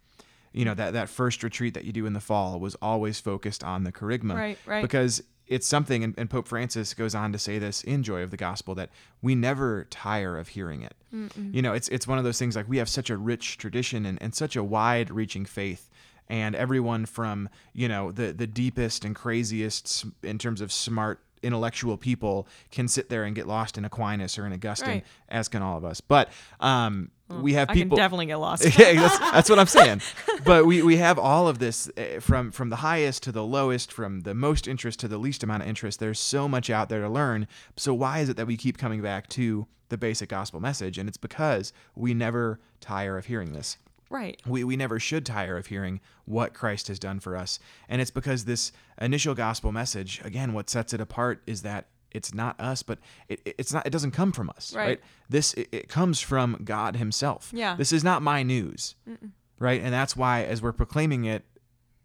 You 0.57 0.65
know 0.65 0.73
that 0.73 0.93
that 0.93 1.07
first 1.09 1.43
retreat 1.43 1.73
that 1.75 1.85
you 1.85 1.91
do 1.93 2.05
in 2.05 2.13
the 2.13 2.19
fall 2.19 2.59
was 2.59 2.75
always 2.81 3.19
focused 3.19 3.63
on 3.63 3.83
the 3.83 3.91
kerygma, 3.91 4.35
Right, 4.35 4.57
right. 4.65 4.81
Because 4.81 5.21
it's 5.45 5.65
something, 5.67 6.03
and, 6.03 6.13
and 6.17 6.29
Pope 6.29 6.47
Francis 6.47 6.93
goes 6.93 7.15
on 7.15 7.31
to 7.31 7.39
say 7.39 7.57
this 7.59 7.81
in 7.83 8.03
Joy 8.03 8.21
of 8.21 8.31
the 8.31 8.37
Gospel 8.37 8.75
that 8.75 8.89
we 9.21 9.33
never 9.33 9.85
tire 9.89 10.37
of 10.37 10.49
hearing 10.49 10.81
it. 10.81 10.93
You 11.53 11.61
know, 11.61 11.73
it's 11.73 11.87
it's 11.89 12.05
one 12.07 12.17
of 12.17 12.23
those 12.25 12.37
things 12.39 12.55
like 12.55 12.67
we 12.67 12.77
have 12.79 12.89
such 12.89 13.09
a 13.09 13.15
rich 13.17 13.57
tradition 13.57 14.05
and, 14.05 14.17
and 14.21 14.35
such 14.35 14.55
a 14.57 14.63
wide 14.63 15.09
reaching 15.11 15.45
faith. 15.45 15.89
And 16.29 16.53
everyone 16.55 17.05
from, 17.05 17.47
you 17.73 17.87
know, 17.87 18.11
the, 18.11 18.33
the 18.33 18.47
deepest 18.47 19.05
and 19.05 19.15
craziest 19.15 20.05
in 20.23 20.37
terms 20.37 20.59
of 20.59 20.73
smart 20.73 21.21
intellectual 21.43 21.95
people 21.97 22.47
can 22.71 22.87
sit 22.89 23.09
there 23.09 23.23
and 23.23 23.33
get 23.33 23.47
lost 23.47 23.77
in 23.77 23.85
Aquinas 23.85 24.37
or 24.37 24.45
in 24.45 24.51
Augustine, 24.51 24.89
Right. 24.89 25.05
as 25.29 25.47
can 25.47 25.61
all 25.61 25.77
of 25.77 25.85
us. 25.85 26.01
But 26.01 26.29
um, 26.59 27.11
we 27.29 27.53
have 27.53 27.69
people 27.69 27.97
definitely 27.97 28.27
get 28.27 28.37
lost. 28.37 28.63
yeah, 28.79 28.93
that's, 28.93 29.19
that's 29.19 29.49
what 29.49 29.59
I'm 29.59 29.67
saying. 29.67 30.01
But 30.45 30.65
we, 30.65 30.81
we 30.81 30.97
have 30.97 31.19
all 31.19 31.47
of 31.47 31.59
this 31.59 31.89
eh, 31.97 32.19
from 32.19 32.51
from 32.51 32.69
the 32.69 32.77
highest 32.77 33.23
to 33.23 33.31
the 33.31 33.43
lowest, 33.43 33.91
from 33.91 34.21
the 34.21 34.33
most 34.33 34.67
interest 34.67 34.99
to 35.01 35.07
the 35.07 35.17
least 35.17 35.43
amount 35.43 35.63
of 35.63 35.69
interest. 35.69 35.99
There's 35.99 36.19
so 36.19 36.47
much 36.47 36.69
out 36.69 36.89
there 36.89 37.01
to 37.01 37.09
learn. 37.09 37.47
So 37.75 37.93
why 37.93 38.19
is 38.19 38.29
it 38.29 38.37
that 38.37 38.47
we 38.47 38.57
keep 38.57 38.77
coming 38.77 39.01
back 39.01 39.27
to 39.29 39.67
the 39.89 39.97
basic 39.97 40.29
gospel 40.29 40.59
message? 40.59 40.97
And 40.97 41.07
it's 41.09 41.17
because 41.17 41.73
we 41.95 42.13
never 42.13 42.59
tire 42.79 43.17
of 43.17 43.25
hearing 43.25 43.53
this. 43.53 43.77
right. 44.09 44.39
We, 44.45 44.63
we 44.63 44.77
never 44.77 44.99
should 44.99 45.25
tire 45.25 45.57
of 45.57 45.67
hearing 45.67 45.99
what 46.25 46.53
Christ 46.53 46.87
has 46.87 46.99
done 46.99 47.19
for 47.19 47.35
us. 47.35 47.59
And 47.89 48.01
it's 48.01 48.11
because 48.11 48.45
this 48.45 48.71
initial 49.01 49.35
gospel 49.35 49.71
message, 49.71 50.21
again, 50.23 50.53
what 50.53 50.69
sets 50.69 50.93
it 50.93 51.01
apart 51.01 51.41
is 51.45 51.61
that 51.63 51.87
it's 52.11 52.33
not 52.33 52.59
us, 52.59 52.83
but 52.83 52.99
it, 53.27 53.41
it- 53.45 53.55
it's 53.57 53.73
not, 53.73 53.85
it 53.85 53.89
doesn't 53.91 54.11
come 54.11 54.31
from 54.31 54.49
us, 54.49 54.73
right? 54.75 54.85
Right. 54.87 55.01
This, 55.29 55.53
it, 55.55 55.67
it 55.71 55.89
comes 55.89 56.19
from 56.19 56.61
God 56.63 56.95
himself. 56.95 57.51
Yeah. 57.53 57.75
This 57.75 57.91
is 57.91 58.03
not 58.03 58.21
my 58.21 58.43
news, 58.43 58.95
right? 59.59 59.81
And 59.81 59.93
that's 59.93 60.15
why 60.15 60.43
as 60.43 60.61
we're 60.61 60.71
proclaiming 60.73 61.25
it, 61.25 61.43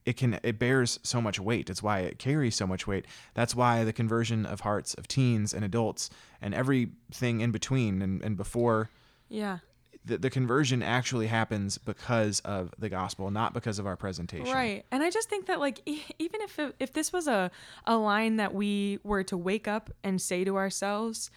it 0.04 0.16
can, 0.16 0.40
it 0.42 0.58
bears 0.58 0.98
so 1.04 1.20
much 1.20 1.38
weight. 1.38 1.70
It's 1.70 1.80
why 1.82 2.00
it 2.00 2.18
carries 2.18 2.56
so 2.56 2.66
much 2.66 2.88
weight. 2.88 3.06
That's 3.34 3.54
why 3.54 3.84
the 3.84 3.92
conversion 3.92 4.44
of 4.44 4.60
hearts 4.60 4.94
of 4.94 5.06
teens 5.06 5.54
and 5.54 5.64
adults 5.64 6.10
and 6.40 6.52
everything 6.54 7.40
in 7.40 7.52
between 7.52 8.02
and, 8.02 8.20
and 8.22 8.36
before 8.36 8.90
Yeah. 9.28 9.58
The, 10.04 10.18
the 10.18 10.30
conversion 10.30 10.82
actually 10.82 11.28
happens 11.28 11.78
because 11.78 12.40
of 12.40 12.74
the 12.78 12.88
gospel, 12.88 13.30
not 13.30 13.54
because 13.54 13.78
of 13.78 13.86
our 13.86 13.96
presentation. 13.96 14.52
Right. 14.52 14.84
And 14.90 15.02
I 15.02 15.10
just 15.10 15.28
think 15.28 15.46
that 15.46 15.60
like 15.60 15.80
even 15.86 16.40
if 16.40 16.58
it, 16.58 16.74
if 16.80 16.92
this 16.92 17.12
was 17.12 17.28
a 17.28 17.50
a 17.86 17.96
line 17.96 18.36
that 18.36 18.54
we 18.54 18.98
were 19.04 19.22
to 19.24 19.36
wake 19.36 19.68
up 19.68 19.90
and 20.02 20.20
say 20.20 20.44
to 20.44 20.56
ourselves 20.56 21.30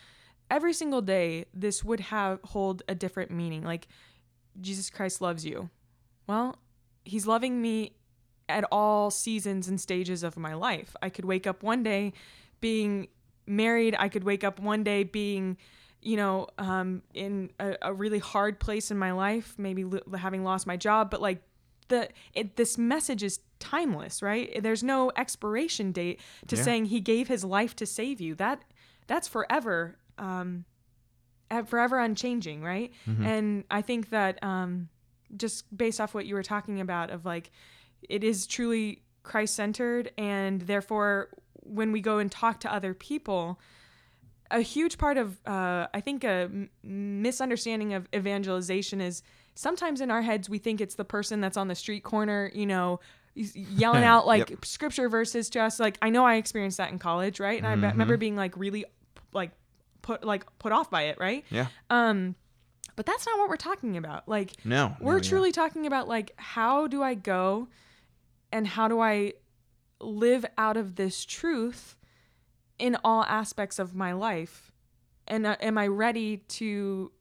every 0.49 0.73
single 0.73 1.01
day 1.01 1.45
this 1.53 1.83
would 1.83 1.99
have 1.99 2.39
hold 2.43 2.83
a 2.87 2.95
different 2.95 3.31
meaning. 3.31 3.63
Like 3.63 3.87
Jesus 4.59 4.89
Christ 4.89 5.21
loves 5.21 5.45
you. 5.45 5.69
Well, 6.27 6.57
he's 7.03 7.27
loving 7.27 7.61
me 7.61 7.93
at 8.47 8.63
all 8.71 9.11
seasons 9.11 9.67
and 9.67 9.79
stages 9.79 10.23
of 10.23 10.37
my 10.37 10.53
life. 10.53 10.95
I 11.01 11.09
could 11.09 11.25
wake 11.25 11.47
up 11.47 11.63
one 11.63 11.83
day 11.83 12.13
being 12.61 13.07
married. 13.47 13.95
I 13.97 14.09
could 14.09 14.23
wake 14.23 14.43
up 14.43 14.59
one 14.59 14.83
day 14.83 15.03
being, 15.03 15.57
you 16.05 16.15
know, 16.17 16.47
um, 16.57 17.01
in 17.13 17.49
a, 17.59 17.75
a 17.81 17.93
really 17.93 18.19
hard 18.19 18.59
place 18.59 18.91
in 18.91 18.97
my 18.97 19.11
life, 19.11 19.55
maybe 19.57 19.83
lo- 19.83 19.99
having 20.17 20.43
lost 20.43 20.65
my 20.67 20.77
job. 20.77 21.09
But 21.09 21.21
like 21.21 21.41
the 21.87 22.09
it, 22.33 22.55
this 22.55 22.77
message 22.77 23.23
is 23.23 23.39
timeless, 23.59 24.21
right? 24.21 24.61
There's 24.61 24.83
no 24.83 25.11
expiration 25.17 25.91
date 25.91 26.19
to 26.47 26.55
Yeah. 26.55 26.61
saying 26.63 26.85
he 26.85 26.99
gave 26.99 27.27
his 27.27 27.43
life 27.43 27.75
to 27.77 27.85
save 27.85 28.21
you. 28.21 28.35
That 28.35 28.63
that's 29.07 29.27
forever. 29.27 29.97
Um, 30.17 30.65
forever 31.67 31.99
unchanging, 31.99 32.61
right? 32.63 32.91
And 33.05 33.63
I 33.69 33.81
think 33.81 34.09
that 34.09 34.43
um, 34.43 34.89
just 35.37 35.75
based 35.75 36.01
off 36.01 36.13
what 36.13 36.25
you 36.25 36.35
were 36.35 36.43
talking 36.43 36.81
about, 36.81 37.11
of 37.11 37.25
like, 37.25 37.51
it 38.09 38.23
is 38.23 38.45
truly 38.47 39.03
Christ 39.23 39.55
centered, 39.55 40.11
and 40.17 40.61
therefore, 40.61 41.29
when 41.63 41.91
we 41.91 42.01
go 42.01 42.17
and 42.19 42.31
talk 42.31 42.59
to 42.61 42.73
other 42.73 42.93
people, 42.93 43.59
a 44.51 44.61
huge 44.61 44.97
part 44.97 45.17
of 45.17 45.39
uh, 45.45 45.87
I 45.93 46.01
think 46.01 46.23
a 46.23 46.49
m- 46.51 46.69
misunderstanding 46.83 47.93
of 47.93 48.07
evangelization 48.15 49.01
is 49.01 49.23
sometimes 49.55 50.01
in 50.01 50.11
our 50.11 50.21
heads 50.21 50.49
we 50.49 50.57
think 50.57 50.81
it's 50.81 50.95
the 50.95 51.05
person 51.05 51.41
that's 51.41 51.57
on 51.57 51.67
the 51.67 51.75
street 51.75 52.03
corner, 52.03 52.51
you 52.53 52.65
know, 52.65 52.99
yelling 53.33 54.03
out 54.13 54.27
like 54.27 54.49
Yep. 54.49 54.65
scripture 54.65 55.09
verses 55.09 55.49
to 55.51 55.59
us. 55.61 55.79
Like 55.79 55.97
I 56.01 56.09
know 56.09 56.25
I 56.25 56.35
experienced 56.35 56.77
that 56.77 56.91
in 56.91 56.99
college, 56.99 57.39
right? 57.39 57.57
And 57.57 57.67
I 57.67 57.75
be- 57.75 57.87
remember 57.87 58.17
being 58.17 58.35
like 58.35 58.55
really 58.57 58.85
like 59.33 59.51
put 60.01 60.23
like 60.23 60.45
put 60.59 60.71
off 60.71 60.89
by 60.89 61.03
it, 61.03 61.17
right? 61.19 61.43
Yeah. 61.49 61.67
Um, 61.89 62.35
but 62.95 63.05
that's 63.05 63.25
not 63.25 63.37
what 63.39 63.49
we're 63.49 63.57
talking 63.57 63.97
about. 63.97 64.27
Like 64.29 64.53
No. 64.63 64.95
we're 65.01 65.13
no, 65.13 65.17
yeah. 65.17 65.29
truly 65.29 65.51
talking 65.51 65.85
about 65.87 66.07
like 66.07 66.31
how 66.37 66.87
do 66.87 67.01
I 67.03 67.13
go 67.15 67.67
and 68.51 68.65
how 68.67 68.87
do 68.87 68.99
I 69.01 69.33
live 69.99 70.45
out 70.57 70.77
of 70.77 70.95
this 70.95 71.25
truth 71.25 71.95
in 72.79 72.97
all 73.03 73.23
aspects 73.23 73.79
of 73.79 73.95
my 73.95 74.11
life 74.11 74.71
and 75.27 75.45
uh, 75.45 75.55
am 75.59 75.77
I 75.77 75.87
ready 75.87 76.37
to 76.37 77.11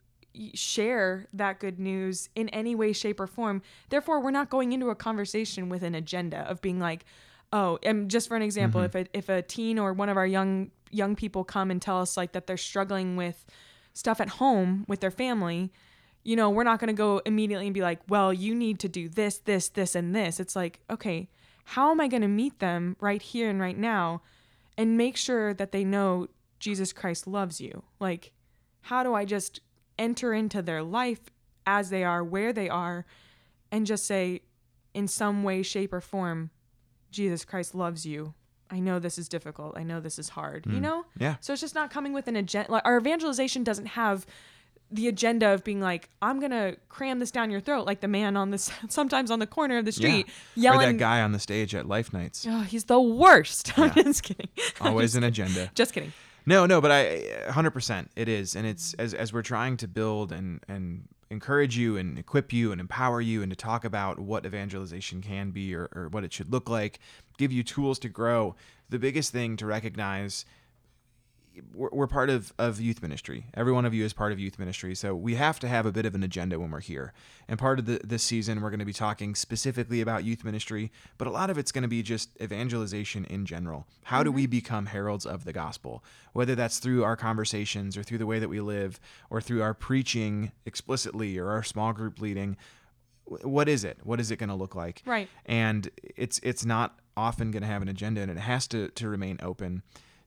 share 0.54 1.26
that 1.32 1.60
good 1.60 1.78
news 1.78 2.28
in 2.34 2.48
any 2.48 2.74
way 2.74 2.92
shape 2.92 3.20
or 3.20 3.26
form 3.26 3.62
therefore 3.88 4.20
we're 4.20 4.32
not 4.32 4.50
going 4.50 4.72
into 4.72 4.90
a 4.90 4.94
conversation 4.94 5.68
with 5.68 5.82
an 5.82 5.94
agenda 5.94 6.38
of 6.38 6.60
being 6.60 6.80
like 6.80 7.04
oh 7.52 7.78
and 7.84 8.10
just 8.10 8.26
for 8.28 8.36
an 8.36 8.42
example 8.42 8.80
if 8.80 8.94
a, 8.96 9.06
if 9.12 9.28
a 9.28 9.42
teen 9.42 9.78
or 9.78 9.92
one 9.92 10.08
of 10.08 10.16
our 10.16 10.26
young 10.26 10.70
young 10.90 11.14
people 11.14 11.44
come 11.44 11.70
and 11.70 11.80
tell 11.80 12.00
us 12.00 12.16
like 12.16 12.32
that 12.32 12.48
they're 12.48 12.56
struggling 12.56 13.14
with 13.14 13.46
stuff 13.92 14.20
at 14.20 14.28
home 14.28 14.84
with 14.88 15.00
their 15.00 15.10
family 15.10 15.70
you 16.24 16.36
know, 16.36 16.50
we're 16.50 16.64
not 16.64 16.80
going 16.80 16.88
to 16.88 16.94
go 16.94 17.20
immediately 17.26 17.66
and 17.66 17.74
be 17.74 17.82
like, 17.82 18.00
well, 18.08 18.32
you 18.32 18.54
need 18.54 18.80
to 18.80 18.88
do 18.88 19.08
this, 19.08 19.38
this, 19.38 19.68
this, 19.68 19.94
and 19.94 20.16
this. 20.16 20.40
It's 20.40 20.56
like, 20.56 20.80
okay, 20.90 21.28
how 21.64 21.90
am 21.90 22.00
I 22.00 22.08
going 22.08 22.22
to 22.22 22.28
meet 22.28 22.58
them 22.58 22.96
right 22.98 23.20
here 23.20 23.50
and 23.50 23.60
right 23.60 23.76
now 23.76 24.22
and 24.76 24.96
make 24.96 25.16
sure 25.16 25.54
that 25.54 25.72
they 25.72 25.84
know 25.84 26.28
Jesus 26.58 26.92
Christ 26.92 27.26
loves 27.26 27.60
you? 27.60 27.82
Like, 28.00 28.32
how 28.82 29.02
do 29.02 29.14
I 29.14 29.24
just 29.24 29.60
enter 29.98 30.34
into 30.34 30.62
their 30.62 30.82
life 30.82 31.20
as 31.66 31.90
they 31.90 32.04
are, 32.04 32.22
where 32.22 32.52
they 32.52 32.68
are, 32.68 33.06
and 33.70 33.86
just 33.86 34.06
say, 34.06 34.42
in 34.92 35.08
some 35.08 35.42
way, 35.42 35.62
shape, 35.62 35.92
or 35.92 36.00
form, 36.00 36.50
Jesus 37.10 37.44
Christ 37.44 37.74
loves 37.74 38.04
you. 38.04 38.34
I 38.70 38.80
know 38.80 38.98
this 38.98 39.18
is 39.18 39.28
difficult. 39.28 39.76
I 39.76 39.82
know 39.82 40.00
this 40.00 40.18
is 40.18 40.30
hard. 40.30 40.66
You 40.66 40.78
mm. 40.78 40.82
know? 40.82 41.06
Yeah. 41.18 41.36
So 41.40 41.52
it's 41.52 41.60
just 41.60 41.74
not 41.74 41.90
coming 41.90 42.12
with 42.12 42.28
an 42.28 42.36
agenda. 42.36 42.70
Like 42.70 42.82
our 42.84 42.96
evangelization 42.98 43.62
doesn't 43.62 43.86
have 43.86 44.26
the 44.90 45.08
agenda 45.08 45.52
of 45.52 45.64
being 45.64 45.80
like, 45.80 46.08
I'm 46.22 46.40
gonna 46.40 46.76
cram 46.88 47.18
this 47.18 47.30
down 47.30 47.50
your 47.50 47.60
throat, 47.60 47.86
like 47.86 48.00
the 48.00 48.08
man 48.08 48.36
on 48.36 48.50
this 48.50 48.70
sometimes 48.88 49.30
on 49.30 49.38
the 49.38 49.46
corner 49.46 49.78
of 49.78 49.84
the 49.84 49.92
street 49.92 50.26
Yeah. 50.54 50.76
Or 50.76 50.80
that 50.80 50.98
guy 50.98 51.20
on 51.22 51.32
the 51.32 51.38
stage 51.38 51.74
at 51.74 51.86
Life 51.86 52.12
Nights. 52.12 52.46
Oh, 52.48 52.60
he's 52.60 52.84
the 52.84 53.00
worst. 53.00 53.76
I'm 53.78 53.92
just 53.94 54.22
kidding. 54.22 54.48
Always 54.80 55.12
just, 55.12 55.16
an 55.16 55.24
agenda. 55.24 55.70
just 55.74 55.92
kidding. 55.92 56.12
No, 56.46 56.66
no, 56.66 56.80
but 56.80 56.90
I 56.90 57.22
100% 57.48 58.08
it 58.16 58.28
is 58.28 58.54
and 58.54 58.66
it's 58.66 58.94
as 58.94 59.14
as 59.14 59.32
we're 59.32 59.42
trying 59.42 59.76
to 59.78 59.88
build 59.88 60.30
and 60.32 60.60
and 60.68 61.08
encourage 61.30 61.76
you 61.76 61.96
and 61.96 62.18
equip 62.18 62.52
you 62.52 62.70
and 62.70 62.80
empower 62.80 63.20
you 63.20 63.42
and 63.42 63.50
to 63.50 63.56
talk 63.56 63.84
about 63.84 64.18
what 64.18 64.46
evangelization 64.46 65.20
can 65.20 65.50
be 65.50 65.74
or, 65.74 65.88
or 65.94 66.08
what 66.08 66.22
it 66.24 66.32
should 66.32 66.50
look 66.50 66.68
like, 66.68 67.00
give 67.38 67.52
you 67.52 67.62
tools 67.62 67.98
to 67.98 68.08
grow. 68.08 68.54
The 68.90 68.98
biggest 68.98 69.32
thing 69.32 69.56
to 69.56 69.66
recognize 69.66 70.44
we're, 71.74 71.90
we're 71.92 72.06
part 72.06 72.30
of, 72.30 72.52
of 72.58 72.80
youth 72.80 73.02
ministry. 73.02 73.46
Every 73.54 73.72
one 73.72 73.84
of 73.84 73.94
you 73.94 74.04
is 74.04 74.12
part 74.12 74.32
of 74.32 74.38
youth 74.38 74.58
ministry. 74.58 74.94
So 74.94 75.14
we 75.14 75.34
have 75.34 75.58
to 75.60 75.68
have 75.68 75.86
a 75.86 75.92
bit 75.92 76.06
of 76.06 76.14
an 76.14 76.22
agenda 76.22 76.58
when 76.58 76.70
we're 76.70 76.80
here. 76.80 77.12
And 77.48 77.58
part 77.58 77.78
of 77.78 77.86
the, 77.86 78.00
this 78.04 78.22
season, 78.22 78.60
we're 78.60 78.70
going 78.70 78.80
to 78.80 78.84
be 78.84 78.92
talking 78.92 79.34
specifically 79.34 80.00
about 80.00 80.24
youth 80.24 80.44
ministry, 80.44 80.90
but 81.18 81.26
a 81.26 81.30
lot 81.30 81.50
of 81.50 81.58
it's 81.58 81.72
going 81.72 81.82
to 81.82 81.88
be 81.88 82.02
just 82.02 82.30
evangelization 82.40 83.24
in 83.26 83.46
general. 83.46 83.86
How 84.04 84.22
do 84.22 84.32
we 84.32 84.44
mm-hmm. 84.44 84.50
become 84.50 84.86
heralds 84.86 85.26
of 85.26 85.44
the 85.44 85.52
gospel? 85.52 86.04
Whether 86.32 86.54
that's 86.54 86.78
through 86.78 87.04
our 87.04 87.16
conversations 87.16 87.96
or 87.96 88.02
through 88.02 88.18
the 88.18 88.26
way 88.26 88.38
that 88.38 88.48
we 88.48 88.60
live 88.60 89.00
or 89.30 89.40
through 89.40 89.62
our 89.62 89.74
preaching 89.74 90.52
explicitly 90.66 91.38
or 91.38 91.50
our 91.50 91.62
small 91.62 91.92
group 91.92 92.20
leading. 92.20 92.56
What 93.26 93.68
is 93.68 93.84
it? 93.84 93.98
What 94.02 94.20
is 94.20 94.30
it 94.30 94.36
going 94.36 94.50
to 94.50 94.54
look 94.54 94.74
like? 94.74 95.02
Right. 95.06 95.28
and 95.46 95.88
it's 96.16 96.38
it's 96.42 96.64
not 96.64 96.98
often 97.16 97.50
going 97.50 97.62
to 97.62 97.68
have 97.68 97.80
an 97.80 97.88
agenda 97.88 98.20
and 98.20 98.30
it 98.30 98.38
has 98.38 98.66
to 98.68 98.88
to 98.88 99.08
remain 99.08 99.38
open 99.42 99.82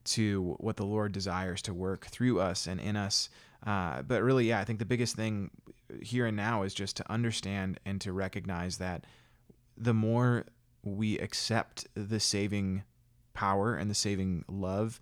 to 0.08 0.56
what 0.60 0.78
the 0.78 0.86
lord 0.86 1.12
desires 1.12 1.62
to 1.62 1.74
work 1.74 2.06
through 2.08 2.39
us 2.39 2.65
and 2.67 2.80
in 2.80 2.96
us 2.96 3.30
uh, 3.65 4.02
but 4.02 4.22
really 4.24 4.48
yeah 4.48 4.60
i 4.60 4.63
think 4.63 4.80
the 4.80 4.86
biggest 4.86 5.15
thing 5.15 5.50
here 6.02 6.26
and 6.26 6.36
now 6.38 6.63
is 6.63 6.74
just 6.74 6.98
to 6.98 7.12
understand 7.12 7.80
and 7.86 8.02
to 8.02 8.12
recognize 8.12 8.78
that 8.78 9.06
the 9.78 9.93
more 9.93 10.46
we 10.84 11.17
accept 11.20 11.88
the 11.96 12.20
saving 12.20 12.84
power 13.34 13.76
and 13.76 13.89
the 13.89 13.96
saving 13.96 14.43
love, 14.48 15.00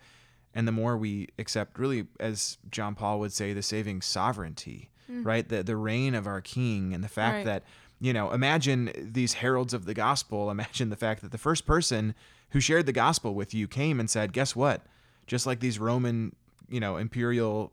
and 0.54 0.68
the 0.68 0.72
more 0.72 0.98
we 0.98 1.30
accept, 1.40 1.78
really, 1.80 2.08
as 2.20 2.58
John 2.70 2.94
Paul 2.96 3.20
would 3.20 3.32
say, 3.32 3.54
the 3.54 3.62
saving 3.62 4.02
sovereignty, 4.02 4.90
right? 5.10 5.48
The 5.48 5.64
the 5.64 5.76
reign 5.78 6.16
of 6.16 6.28
our 6.28 6.42
King, 6.42 6.94
and 6.94 7.04
the 7.04 7.08
fact 7.08 7.36
Right. 7.38 7.46
that 7.46 7.64
you 8.02 8.12
know, 8.12 8.32
imagine 8.32 8.92
these 8.96 9.34
heralds 9.34 9.74
of 9.74 9.86
the 9.86 9.94
gospel. 9.94 10.52
Imagine 10.52 10.90
the 10.90 10.96
fact 10.98 11.22
that 11.22 11.32
the 11.32 11.38
first 11.38 11.66
person 11.66 12.14
who 12.50 12.60
shared 12.60 12.86
the 12.86 12.92
gospel 12.92 13.34
with 13.34 13.54
you 13.54 13.68
came 13.68 14.00
and 14.00 14.10
said, 14.10 14.34
"Guess 14.34 14.56
what? 14.56 14.86
Just 15.28 15.46
like 15.46 15.60
these 15.60 15.80
Roman, 15.80 16.36
you 16.70 16.80
know, 16.80 16.98
imperial 16.98 17.72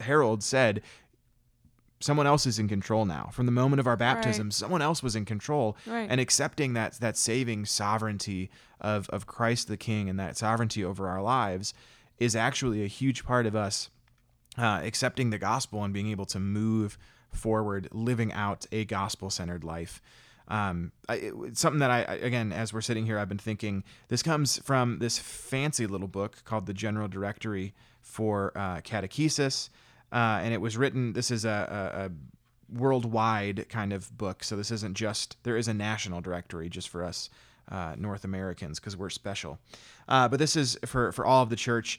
heralds 0.00 0.46
said." 0.46 0.82
Someone 1.98 2.26
else 2.26 2.44
is 2.44 2.58
in 2.58 2.68
control 2.68 3.06
now. 3.06 3.30
From 3.32 3.46
the 3.46 3.52
moment 3.52 3.80
of 3.80 3.86
our 3.86 3.96
baptism, 3.96 4.48
Right. 4.48 4.52
someone 4.52 4.82
else 4.82 5.02
was 5.02 5.16
in 5.16 5.24
control 5.24 5.78
Right. 5.86 6.06
and 6.10 6.20
accepting 6.20 6.74
that 6.74 7.00
that 7.00 7.16
saving 7.16 7.64
sovereignty 7.64 8.50
of 8.80 9.08
of 9.08 9.26
Christ 9.26 9.68
the 9.68 9.78
King 9.78 10.10
and 10.10 10.20
that 10.20 10.36
sovereignty 10.36 10.84
over 10.84 11.08
our 11.08 11.22
lives 11.22 11.72
is 12.18 12.36
actually 12.36 12.84
a 12.84 12.86
huge 12.86 13.24
part 13.24 13.46
of 13.46 13.56
us 13.56 13.88
uh, 14.58 14.80
accepting 14.84 15.30
the 15.30 15.38
gospel 15.38 15.84
and 15.84 15.92
being 15.94 16.08
able 16.08 16.26
to 16.26 16.38
move 16.38 16.98
forward, 17.32 17.88
living 17.92 18.30
out 18.32 18.66
a 18.72 18.84
gospel 18.84 19.30
centered 19.30 19.64
life. 19.64 20.00
Um, 20.48 20.92
I, 21.08 21.14
it- 21.16 21.56
something 21.58 21.80
that 21.80 21.90
I, 21.90 22.02
I 22.02 22.14
again, 22.16 22.52
as 22.52 22.72
we're 22.72 22.80
sitting 22.80 23.06
here, 23.06 23.18
I've 23.18 23.28
been 23.28 23.38
thinking. 23.38 23.84
This 24.08 24.22
comes 24.22 24.58
from 24.58 24.98
this 24.98 25.18
fancy 25.18 25.86
little 25.86 26.08
book 26.08 26.44
called 26.44 26.66
the 26.66 26.74
General 26.74 27.08
Directory 27.08 27.74
for 28.00 28.52
uh, 28.56 28.80
Catechesis, 28.82 29.70
uh, 30.12 30.40
and 30.42 30.54
it 30.54 30.60
was 30.60 30.76
written. 30.76 31.12
This 31.14 31.30
is 31.30 31.44
a, 31.44 31.92
a, 31.98 32.04
a 32.06 32.10
worldwide 32.80 33.68
kind 33.68 33.92
of 33.92 34.16
book, 34.16 34.44
so 34.44 34.56
this 34.56 34.70
isn't 34.70 34.94
just. 34.96 35.36
There 35.42 35.56
is 35.56 35.68
a 35.68 35.74
national 35.74 36.20
directory 36.20 36.68
just 36.68 36.88
for 36.88 37.02
us 37.04 37.30
uh, 37.70 37.94
North 37.98 38.24
Americans 38.24 38.78
because 38.78 38.96
we're 38.96 39.10
special, 39.10 39.58
uh, 40.08 40.28
but 40.28 40.38
this 40.38 40.56
is 40.56 40.78
for 40.84 41.12
for 41.12 41.24
all 41.26 41.42
of 41.42 41.50
the 41.50 41.56
church 41.56 41.98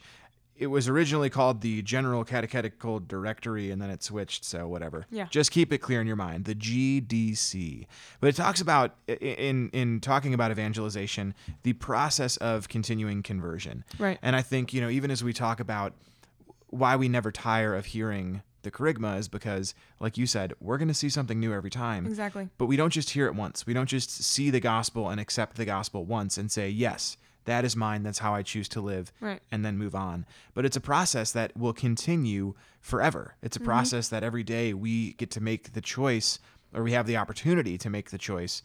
it 0.58 0.66
was 0.66 0.88
originally 0.88 1.30
called 1.30 1.60
the 1.60 1.82
General 1.82 2.24
Catechetical 2.24 3.00
Directory, 3.00 3.70
and 3.70 3.80
then 3.80 3.90
it 3.90 4.02
switched. 4.02 4.44
So 4.44 4.66
whatever. 4.66 5.06
Yeah. 5.10 5.26
Just 5.30 5.50
keep 5.50 5.72
it 5.72 5.78
clear 5.78 6.00
in 6.00 6.06
your 6.06 6.16
mind. 6.16 6.44
The 6.44 6.54
GDC. 6.54 7.86
But 8.20 8.28
it 8.28 8.36
talks 8.36 8.60
about 8.60 8.96
in 9.06 9.70
in 9.70 10.00
talking 10.00 10.34
about 10.34 10.50
evangelization, 10.50 11.34
the 11.62 11.74
process 11.74 12.36
of 12.38 12.68
continuing 12.68 13.22
conversion. 13.22 13.84
Right. 13.98 14.18
And 14.22 14.34
I 14.34 14.42
think 14.42 14.74
you 14.74 14.80
know 14.80 14.90
even 14.90 15.10
as 15.10 15.22
we 15.22 15.32
talk 15.32 15.60
about 15.60 15.94
why 16.70 16.96
we 16.96 17.08
never 17.08 17.32
tire 17.32 17.74
of 17.74 17.86
hearing 17.86 18.42
the 18.62 18.70
kerygma 18.70 19.18
is 19.18 19.28
because, 19.28 19.72
like 20.00 20.18
you 20.18 20.26
said, 20.26 20.52
we're 20.60 20.78
going 20.78 20.88
to 20.88 20.94
see 20.94 21.08
something 21.08 21.38
new 21.38 21.54
every 21.54 21.70
time. 21.70 22.06
Exactly. 22.06 22.48
But 22.58 22.66
we 22.66 22.76
don't 22.76 22.92
just 22.92 23.10
hear 23.10 23.26
it 23.26 23.34
once. 23.34 23.66
We 23.66 23.72
don't 23.72 23.88
just 23.88 24.10
see 24.10 24.50
the 24.50 24.60
gospel 24.60 25.08
and 25.08 25.20
accept 25.20 25.56
the 25.56 25.64
gospel 25.64 26.04
once 26.04 26.36
and 26.36 26.50
say, 26.50 26.68
yes, 26.68 27.16
that 27.48 27.64
is 27.64 27.74
mine. 27.74 28.02
That's 28.02 28.20
how 28.20 28.34
I 28.34 28.42
choose 28.42 28.68
to 28.70 28.80
live. 28.80 29.12
Right. 29.20 29.40
And 29.50 29.64
then 29.64 29.76
move 29.76 29.94
on. 29.94 30.26
But 30.54 30.64
it's 30.64 30.76
a 30.76 30.80
process 30.80 31.32
that 31.32 31.56
will 31.56 31.72
continue 31.72 32.54
forever. 32.80 33.34
It's 33.42 33.56
a 33.56 33.60
process 33.60 34.08
that 34.08 34.22
every 34.22 34.44
day 34.44 34.74
we 34.74 35.14
get 35.14 35.30
to 35.32 35.40
make 35.40 35.72
the 35.72 35.80
choice, 35.80 36.38
or 36.72 36.82
we 36.82 36.92
have 36.92 37.06
the 37.06 37.16
opportunity 37.16 37.76
to 37.78 37.90
make 37.90 38.10
the 38.10 38.18
choice 38.18 38.62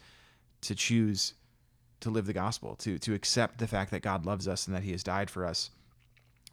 to 0.61 0.75
choose 0.75 1.33
to 2.01 2.09
live 2.09 2.25
the 2.25 2.33
gospel, 2.33 2.75
to, 2.75 2.99
to 2.99 3.13
accept 3.13 3.59
the 3.59 3.67
fact 3.67 3.91
that 3.91 4.01
God 4.01 4.25
loves 4.25 4.47
us 4.47 4.67
and 4.67 4.75
that 4.75 4.83
he 4.83 4.91
has 4.91 5.03
died 5.03 5.29
for 5.29 5.45
us. 5.45 5.71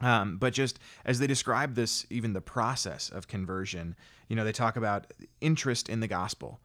Um, 0.00 0.38
but 0.38 0.52
just 0.52 0.78
as 1.04 1.18
they 1.18 1.26
describe 1.26 1.74
this, 1.74 2.06
even 2.08 2.32
the 2.32 2.40
process 2.40 3.10
of 3.10 3.28
conversion, 3.28 3.96
you 4.28 4.36
know, 4.36 4.44
they 4.44 4.52
talk 4.52 4.76
about 4.76 5.12
interest 5.40 5.88
in 5.88 6.00
the 6.00 6.08
gospel. 6.08 6.60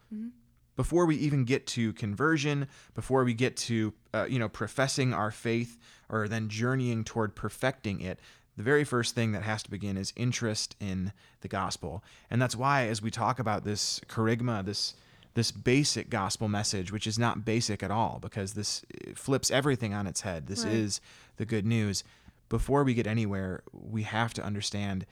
Before 0.76 1.06
we 1.06 1.16
even 1.16 1.46
get 1.46 1.66
to 1.68 1.94
conversion, 1.94 2.68
before 2.94 3.24
we 3.24 3.34
get 3.34 3.56
to, 3.58 3.94
uh, 4.14 4.26
you 4.30 4.40
know, 4.40 4.50
professing 4.50 5.14
our 5.14 5.32
faith 5.32 5.78
or 6.10 6.28
then 6.28 6.50
journeying 6.50 7.04
toward 7.04 7.36
perfecting 7.36 8.02
it, 8.02 8.20
the 8.58 8.64
very 8.64 8.84
first 8.84 9.16
thing 9.16 9.32
that 9.34 9.44
has 9.44 9.64
to 9.64 9.70
begin 9.70 9.98
is 9.98 10.14
interest 10.16 10.76
in 10.80 11.12
the 11.42 11.48
gospel. 11.48 12.04
And 12.30 12.42
that's 12.42 12.56
why, 12.56 12.88
as 12.88 13.02
we 13.02 13.12
talk 13.12 13.40
about 13.40 13.64
this 13.64 14.00
kerygma, 14.08 14.66
this 14.66 14.96
this 15.34 15.52
basic 15.52 16.10
gospel 16.10 16.48
message, 16.48 16.94
which 16.94 17.06
is 17.06 17.20
not 17.20 17.44
basic 17.44 17.84
at 17.84 17.92
all, 17.92 18.20
because 18.22 18.54
this 18.54 18.86
uh, 19.06 19.12
flips 19.16 19.52
everything 19.52 19.94
on 19.94 20.08
its 20.08 20.22
head. 20.22 20.48
This 20.48 20.64
Right. 20.64 20.74
is 20.74 21.02
the 21.36 21.46
good 21.46 21.66
news. 21.66 22.06
Before 22.48 22.86
we 22.86 22.94
get 22.94 23.06
anywhere, 23.06 23.62
we 23.74 24.04
have 24.04 24.34
to 24.36 24.44
understand 24.44 25.06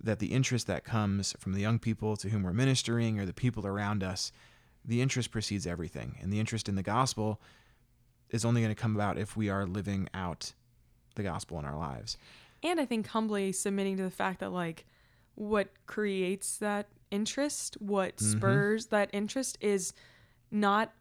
that 0.00 0.20
the 0.20 0.28
interest 0.32 0.68
that 0.68 0.84
comes 0.84 1.34
from 1.40 1.54
the 1.54 1.60
young 1.60 1.80
people 1.80 2.16
to 2.18 2.28
whom 2.28 2.44
we're 2.44 2.52
ministering 2.52 3.18
or 3.18 3.26
the 3.26 3.32
people 3.32 3.66
around 3.66 4.04
us, 4.04 4.30
the 4.84 5.00
interest 5.00 5.30
precedes 5.30 5.66
everything. 5.66 6.16
And 6.20 6.32
the 6.32 6.38
interest 6.40 6.68
in 6.68 6.74
the 6.74 6.82
gospel 6.82 7.40
is 8.30 8.44
only 8.44 8.60
going 8.62 8.74
to 8.74 8.80
come 8.80 8.94
about 8.94 9.18
if 9.18 9.36
we 9.36 9.48
are 9.48 9.66
living 9.66 10.08
out 10.12 10.52
the 11.14 11.22
gospel 11.22 11.58
in 11.58 11.64
our 11.64 11.76
lives. 11.76 12.18
And 12.62 12.80
I 12.80 12.84
think 12.86 13.06
humbly 13.08 13.52
submitting 13.52 13.96
to 13.98 14.02
the 14.02 14.10
fact 14.10 14.40
that 14.40 14.50
like 14.52 14.84
what 15.36 15.68
creates 15.86 16.58
that 16.58 16.88
interest, 17.10 17.76
what 17.80 18.16
Mm-hmm. 18.16 18.38
spurs 18.38 18.86
that 18.86 19.10
interest 19.12 19.58
is 19.60 19.92
not 20.50 20.92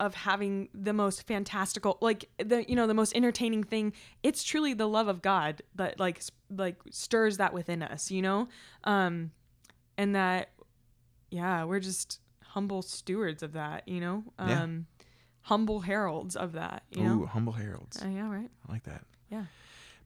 of 0.00 0.14
having 0.14 0.68
the 0.72 0.92
most 0.92 1.26
fantastical 1.26 1.98
like 2.00 2.28
the 2.38 2.64
you 2.68 2.76
know 2.76 2.86
the 2.86 2.94
most 2.94 3.12
entertaining 3.16 3.64
thing 3.64 3.92
it's 4.22 4.44
truly 4.44 4.72
the 4.72 4.86
love 4.86 5.08
of 5.08 5.20
god 5.22 5.60
that 5.74 5.98
like 5.98 6.22
like 6.50 6.76
stirs 6.92 7.38
that 7.38 7.52
within 7.52 7.82
us 7.82 8.08
you 8.08 8.22
know 8.22 8.46
um 8.84 9.32
and 9.96 10.14
that 10.14 10.50
yeah 11.30 11.64
we're 11.64 11.80
just 11.80 12.20
humble 12.58 12.82
stewards 12.82 13.42
of 13.42 13.52
that 13.52 13.86
you 13.86 14.00
know 14.00 14.24
Yeah. 14.38 14.62
um 14.62 14.86
humble 15.42 15.80
heralds 15.80 16.34
of 16.36 16.52
that 16.52 16.82
you 16.90 17.02
Ooh, 17.02 17.04
know 17.20 17.26
humble 17.26 17.52
heralds. 17.54 18.02
Uh, 18.02 18.08
yeah 18.08 18.28
right 18.28 18.50
I 18.68 18.72
like 18.72 18.82
that. 18.84 19.02
yeah 19.30 19.44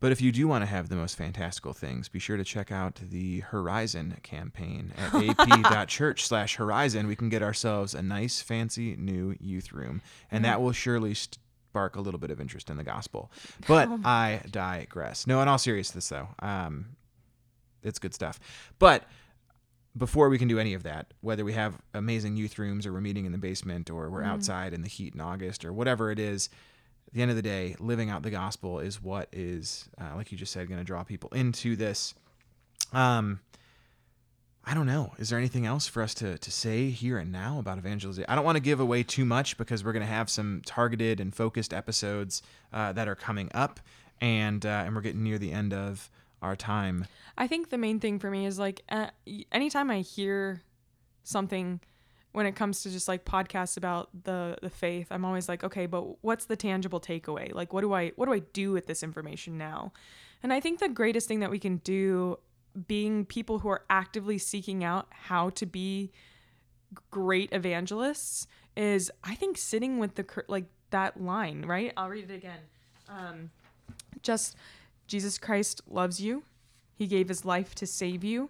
But 0.00 0.12
if 0.12 0.20
you 0.20 0.32
do 0.32 0.46
want 0.48 0.62
to 0.62 0.66
have 0.66 0.88
the 0.88 0.96
most 0.96 1.16
fantastical 1.16 1.72
things, 1.72 2.08
be 2.08 2.18
sure 2.18 2.36
to 2.36 2.44
check 2.44 2.70
out 2.72 3.00
the 3.10 3.40
Horizon 3.40 4.16
campaign 4.22 4.92
at 5.02 5.14
ap.church 5.40 6.26
slash 6.26 6.56
horizon. 6.56 7.06
We 7.06 7.16
can 7.16 7.28
get 7.30 7.42
ourselves 7.42 7.94
a 7.94 8.02
nice, 8.02 8.42
fancy 8.42 8.96
new 8.96 9.34
youth 9.40 9.72
room, 9.72 10.02
and 10.30 10.44
that 10.44 10.60
will 10.60 10.72
surely 10.72 11.14
spark 11.14 11.94
a 11.96 12.00
little 12.00 12.18
bit 12.20 12.30
of 12.32 12.40
interest 12.40 12.68
in 12.68 12.76
the 12.76 12.84
gospel. 12.84 13.30
But 13.68 13.88
I 14.04 14.42
digress. 14.50 15.26
No, 15.26 15.40
in 15.40 15.46
all 15.48 15.58
seriousness, 15.58 16.08
though, 16.08 16.28
um, 16.40 16.96
it's 17.84 17.98
good 18.00 18.12
stuff. 18.14 18.38
But 18.78 19.04
before 19.96 20.28
we 20.28 20.38
can 20.38 20.48
do 20.48 20.58
any 20.58 20.74
of 20.74 20.84
that, 20.84 21.12
whether 21.20 21.44
we 21.44 21.52
have 21.52 21.78
amazing 21.92 22.36
youth 22.36 22.58
rooms 22.58 22.86
or 22.86 22.92
we're 22.92 23.00
meeting 23.00 23.26
in 23.26 23.32
the 23.32 23.38
basement 23.38 23.90
or 23.90 24.08
we're 24.08 24.22
outside 24.22 24.72
in 24.72 24.82
the 24.82 24.88
heat 24.88 25.14
in 25.14 25.20
August 25.20 25.64
or 25.64 25.72
whatever 25.72 26.10
it 26.10 26.18
is, 26.18 26.48
at 27.06 27.14
the 27.14 27.22
end 27.22 27.30
of 27.30 27.36
the 27.36 27.42
day, 27.42 27.76
living 27.78 28.08
out 28.08 28.22
the 28.22 28.30
gospel 28.30 28.78
is 28.78 29.02
what 29.02 29.28
is, 29.32 29.88
uh, 30.00 30.16
like 30.16 30.32
you 30.32 30.38
just 30.38 30.52
said, 30.52 30.66
going 30.68 30.80
to 30.80 30.84
draw 30.84 31.04
people 31.04 31.28
into 31.30 31.76
this. 31.76 32.14
Um, 32.92 33.40
I 34.64 34.74
don't 34.74 34.86
know. 34.86 35.12
Is 35.18 35.28
there 35.28 35.38
anything 35.38 35.66
else 35.66 35.88
for 35.88 36.02
us 36.02 36.14
to, 36.14 36.38
to 36.38 36.50
say 36.50 36.88
here 36.90 37.18
and 37.18 37.32
now 37.32 37.58
about 37.58 37.78
evangelization? 37.78 38.30
I 38.30 38.34
don't 38.34 38.44
want 38.44 38.56
to 38.56 38.62
give 38.62 38.80
away 38.80 39.02
too 39.02 39.24
much 39.24 39.58
because 39.58 39.84
we're 39.84 39.92
going 39.92 40.06
to 40.06 40.12
have 40.12 40.30
some 40.30 40.62
targeted 40.64 41.20
and 41.20 41.34
focused 41.34 41.74
episodes 41.74 42.42
uh, 42.72 42.92
that 42.92 43.08
are 43.08 43.16
coming 43.16 43.50
up, 43.54 43.80
and 44.20 44.64
uh, 44.64 44.84
and 44.86 44.94
we're 44.94 45.02
getting 45.02 45.24
near 45.24 45.36
the 45.36 45.52
end 45.52 45.74
of 45.74 46.08
our 46.42 46.56
time. 46.56 47.06
I 47.38 47.46
think 47.46 47.70
the 47.70 47.78
main 47.78 48.00
thing 48.00 48.18
for 48.18 48.30
me 48.30 48.46
is 48.46 48.58
like 48.58 48.82
uh, 48.88 49.08
anytime 49.50 49.90
I 49.90 50.00
hear 50.00 50.62
something 51.24 51.80
when 52.32 52.46
it 52.46 52.56
comes 52.56 52.82
to 52.82 52.90
just 52.90 53.08
like 53.08 53.24
podcasts 53.24 53.76
about 53.76 54.08
the 54.24 54.56
the 54.62 54.70
faith, 54.70 55.08
I'm 55.10 55.24
always 55.24 55.48
like, 55.48 55.62
okay, 55.64 55.86
but 55.86 56.22
what's 56.22 56.46
the 56.46 56.56
tangible 56.56 57.00
takeaway? 57.00 57.54
Like, 57.54 57.72
what 57.72 57.82
do 57.82 57.92
I 57.92 58.12
what 58.16 58.26
do 58.26 58.32
I 58.32 58.40
do 58.40 58.72
with 58.72 58.86
this 58.86 59.02
information 59.02 59.56
now? 59.56 59.92
And 60.42 60.52
I 60.52 60.60
think 60.60 60.80
the 60.80 60.88
greatest 60.88 61.28
thing 61.28 61.40
that 61.40 61.50
we 61.50 61.58
can 61.58 61.76
do, 61.78 62.38
being 62.88 63.24
people 63.24 63.60
who 63.60 63.68
are 63.68 63.84
actively 63.88 64.38
seeking 64.38 64.82
out 64.82 65.06
how 65.10 65.50
to 65.50 65.66
be 65.66 66.10
great 67.10 67.52
evangelists, 67.52 68.46
is 68.76 69.10
I 69.22 69.34
think 69.34 69.56
sitting 69.58 69.98
with 69.98 70.16
the 70.16 70.26
like 70.48 70.66
that 70.90 71.22
line, 71.22 71.64
right? 71.66 71.92
I'll 71.96 72.08
read 72.08 72.30
it 72.30 72.34
again. 72.34 72.60
Um, 73.08 73.50
just 74.22 74.56
Jesus 75.12 75.36
Christ 75.36 75.82
loves 75.86 76.22
you. 76.22 76.42
He 76.94 77.06
gave 77.06 77.28
his 77.28 77.44
life 77.44 77.74
to 77.74 77.86
save 77.86 78.24
you. 78.24 78.48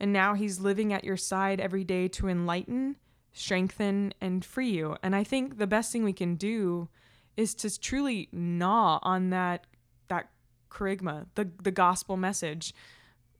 And 0.00 0.12
now 0.12 0.34
he's 0.34 0.58
living 0.58 0.92
at 0.92 1.04
your 1.04 1.16
side 1.16 1.60
every 1.60 1.84
day 1.84 2.08
to 2.08 2.26
enlighten, 2.26 2.96
strengthen, 3.32 4.12
and 4.20 4.44
free 4.44 4.70
you. 4.70 4.96
And 5.04 5.14
I 5.14 5.22
think 5.22 5.58
the 5.58 5.66
best 5.68 5.92
thing 5.92 6.02
we 6.02 6.12
can 6.12 6.34
do 6.34 6.88
is 7.36 7.54
to 7.54 7.80
truly 7.80 8.28
gnaw 8.32 8.98
on 9.02 9.30
that 9.30 9.68
that 10.08 10.30
kerygma, 10.72 11.26
the 11.36 11.48
the 11.62 11.70
gospel 11.70 12.16
message. 12.16 12.74